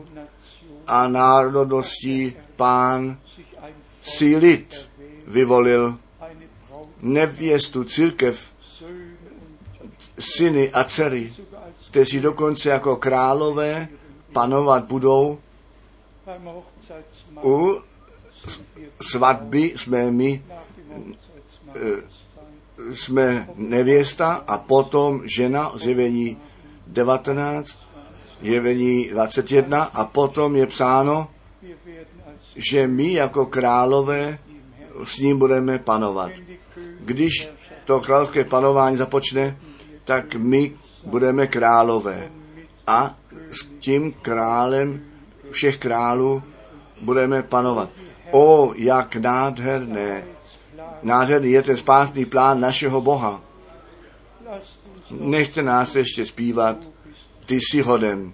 [0.88, 3.18] a národností pán
[4.02, 4.90] si lid
[5.28, 5.98] vyvolil
[7.02, 8.54] nevěstu církev,
[10.20, 11.34] syny a dcery,
[11.88, 13.88] kteří dokonce jako králové
[14.34, 15.40] panovat budou.
[17.44, 17.82] U
[19.02, 20.44] svatby jsme my,
[20.88, 22.14] Hochzeitsmahl
[22.94, 26.38] jsme nevěsta a potom žena, zjevení
[26.88, 27.83] 19,
[28.44, 31.28] zjevení 21 a potom je psáno,
[32.56, 34.40] že my jako králové
[35.04, 36.32] s ním budeme panovat.
[37.00, 37.50] Když
[37.86, 39.58] to královské panování započne,
[40.04, 40.72] tak my
[41.06, 42.32] budeme králové.
[42.88, 43.18] A
[43.52, 45.02] s tím králem
[45.52, 46.44] všech králů
[47.02, 47.90] budeme panovat.
[48.32, 50.24] O, jak nádherné,
[51.04, 53.42] nádherný je ten spásný plán našeho Boha.
[55.12, 56.78] Nechte nás ještě zpívat,
[57.54, 58.34] ty jsi hoden.